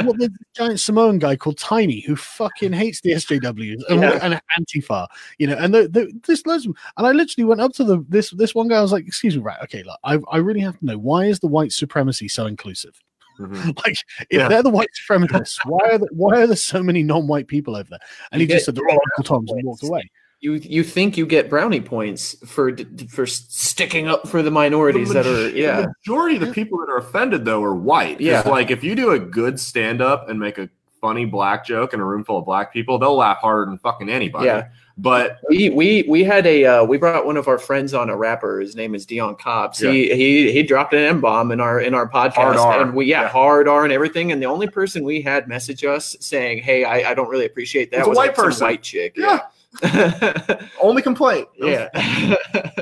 [0.05, 4.19] well, the giant Samoan guy called Tiny who fucking hates the SJWs and, Yeah.
[4.23, 5.07] and Antifa,
[5.39, 6.75] you know, and there's loads of.
[6.97, 8.77] And I literally went up to the this this one guy.
[8.79, 9.59] I was like, "Excuse me, right?
[9.65, 12.99] Okay, look, I I really have to know why is the white supremacy so inclusive?
[13.41, 13.75] Mhm.
[13.85, 13.97] Like,
[14.31, 14.49] if Yeah.
[14.49, 17.91] they're the white supremacists, why are there, why are there so many non-white people over
[17.91, 17.99] there?"
[18.31, 20.09] And he just said, "They're all Uncle Toms," and walked away.
[20.45, 22.77] You you think you get brownie points for
[23.09, 26.79] for sticking up for the minorities The that are yeah The majority of the people
[26.81, 28.21] that are offended though are white.
[28.21, 28.43] Yeah.
[28.47, 30.69] like if you do a good stand up and make a
[31.01, 34.09] funny black joke in a room full of black people, they'll laugh harder than fucking
[34.09, 34.47] anybody.
[34.47, 34.69] Yeah.
[34.97, 38.17] But we we we had a uh, we brought one of our friends on a
[38.17, 38.61] rapper.
[38.61, 39.81] His name is Dion Cobbs.
[39.81, 42.83] He he he dropped an M bomb in our in our podcast, Hard R.
[42.83, 43.29] and we yeah, Yeah.
[43.29, 44.31] hard R and everything.
[44.31, 47.91] And the only person we had message us saying, "Hey, I, I don't really appreciate
[47.91, 48.67] that," It's a white like some person.
[48.69, 49.15] white chick.
[49.17, 49.41] yeah, Yeah,
[50.81, 51.49] only complaint.
[51.59, 51.89] yeah.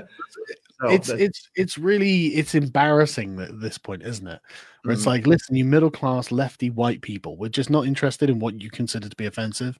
[0.80, 4.40] So it's it's it's really it's embarrassing at this point, isn't it?
[4.82, 5.06] Where it's Mhm.
[5.06, 8.68] like, listen, you middle class lefty white people, we're just not interested in what you
[8.68, 9.78] consider to be offensive.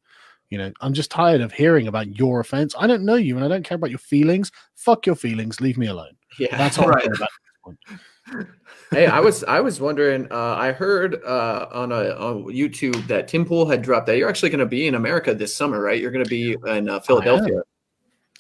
[0.51, 2.76] You know, I'm just tired of hearing about your offense.
[2.78, 4.52] I don't know you, and I don't care about your feelings.
[4.76, 5.60] Fuck your feelings.
[5.60, 6.14] Leave me alone.
[6.39, 6.56] yeah.
[6.56, 7.09] That's all Right.
[7.66, 8.36] I care about.
[8.36, 8.48] at this point.
[8.90, 10.26] hey, I was I was wondering.
[10.30, 14.28] Uh, I heard uh, on a on YouTube that Tim Pool had dropped that you're
[14.28, 16.01] actually going to be in America this summer, right?
[16.01, 17.59] You're going to be in uh, Philadelphia.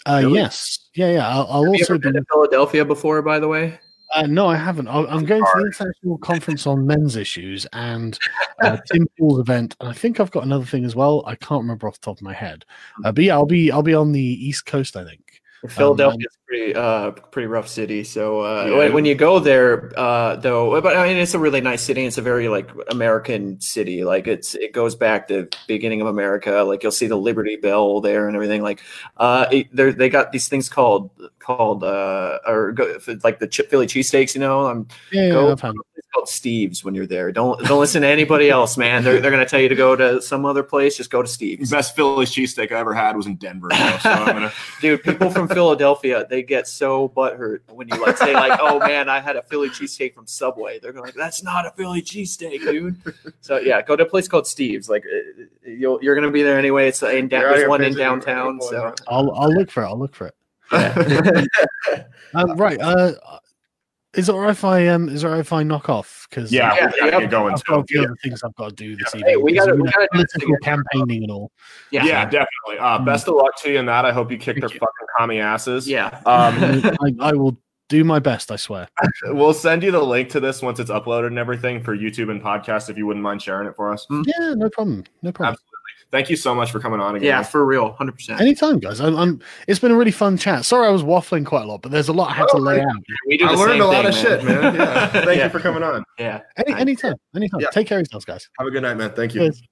[0.06, 0.34] Uh, Really?
[0.40, 1.28] Yes, yeah, yeah.
[1.28, 3.78] I'll, I'll also been to Philadelphia before, by the way?
[4.14, 4.88] Uh, no, I haven't.
[4.88, 8.18] I- I'm going to the International Conference on Men's Issues and
[8.62, 11.22] uh, Tim Pool's event, and I think I've got another thing as well.
[11.24, 12.64] I can't remember off the top of my head,
[13.04, 14.96] uh, but yeah, I'll be I'll be on the East Coast.
[14.96, 15.40] I think.
[15.68, 18.04] Philadelphia's pretty uh pretty rough city.
[18.04, 18.76] So uh, Yeah.
[18.76, 22.04] when, when you go there, uh, though, but I mean it's a really nice city.
[22.04, 24.04] It's a very like American city.
[24.04, 26.62] Like it's it goes back to beginning of America.
[26.66, 28.62] Like you'll see the Liberty Bell there and everything.
[28.62, 28.80] Like
[29.16, 33.86] uh, it, they're- got these things called called uh or go, like the chip Philly
[33.86, 34.34] cheesesteaks.
[34.34, 37.32] You know, I'm Yeah, yeah, Go- I've it's called Steve's when you're there.
[37.32, 39.02] Don't don't listen to anybody else, man.
[39.04, 40.96] They're they're gonna tell you to go to some other place.
[40.98, 41.70] Just go to The Steve's.
[41.70, 43.68] best Philly cheesesteak I ever had was in Denver.
[43.70, 44.52] though, so I'm gonna,
[44.82, 49.08] Dude, people from Philadelphia, they get so butthurt when you like say like, "Oh man,
[49.08, 52.96] I had a Philly cheesesteak from Subway." They're like, "That's not a Philly cheesesteak, dude."
[53.40, 54.88] So yeah, go to a place called Steve's.
[54.88, 56.88] Like, uh, you'll, you're gonna be there anyway.
[56.88, 58.60] It's in down, there's one in downtown.
[58.60, 58.94] So?
[59.08, 59.86] I'll I'll look for it.
[59.86, 60.34] I'll look for it.
[60.72, 62.04] yeah,
[62.34, 62.80] Um, right.
[62.80, 63.12] Uh,
[64.14, 66.26] is it alright if I um is it alright if I knock off?
[66.28, 67.30] Because yeah, Yeah, we gotta yeah.
[67.30, 67.54] going.
[67.54, 67.86] I've got a too.
[67.94, 69.42] few other things I've got to do this Hey, evening.
[69.42, 71.50] we because, gotta- you we gotta political campaigning and all.
[71.90, 72.78] yeah, Yeah, definitely.
[72.80, 74.04] Uh, best of luck to you in that.
[74.04, 74.78] I hope you kick their you.
[74.78, 75.88] fucking commie asses.
[75.88, 76.20] yeah.
[76.26, 76.82] Um,
[77.20, 77.56] I, I will
[77.88, 78.50] do my best.
[78.50, 78.88] I swear.
[79.26, 82.42] we'll send you the link to this once it's uploaded and everything for YouTube and
[82.42, 84.06] podcast if you wouldn't mind sharing it for us.
[84.10, 85.04] Yeah, no problem.
[85.22, 85.56] No problem.
[86.12, 87.26] Thank you so much for coming on again.
[87.26, 88.38] yeah, for real, hundred percent.
[88.40, 89.00] Anytime, guys.
[89.00, 89.40] I'm, I'm.
[89.66, 90.64] It's been a really fun chat.
[90.66, 92.60] Sorry, I was waffling quite a lot, but there's a lot I had to Oh,
[92.60, 92.86] lay out.
[93.26, 94.74] We do I learned a lot thing, of shit, man.
[94.74, 95.06] Yeah.
[95.10, 95.44] Thank Yeah.
[95.44, 96.04] you for coming on.
[96.18, 96.40] Yeah.
[96.58, 96.80] Any, Nice.
[96.82, 97.60] anytime, anytime.
[97.60, 97.68] Yeah.
[97.70, 98.48] Take care of yourselves, guys.
[98.58, 99.12] Have a good night, man.
[99.12, 99.40] Thank you.
[99.40, 99.62] Cheers.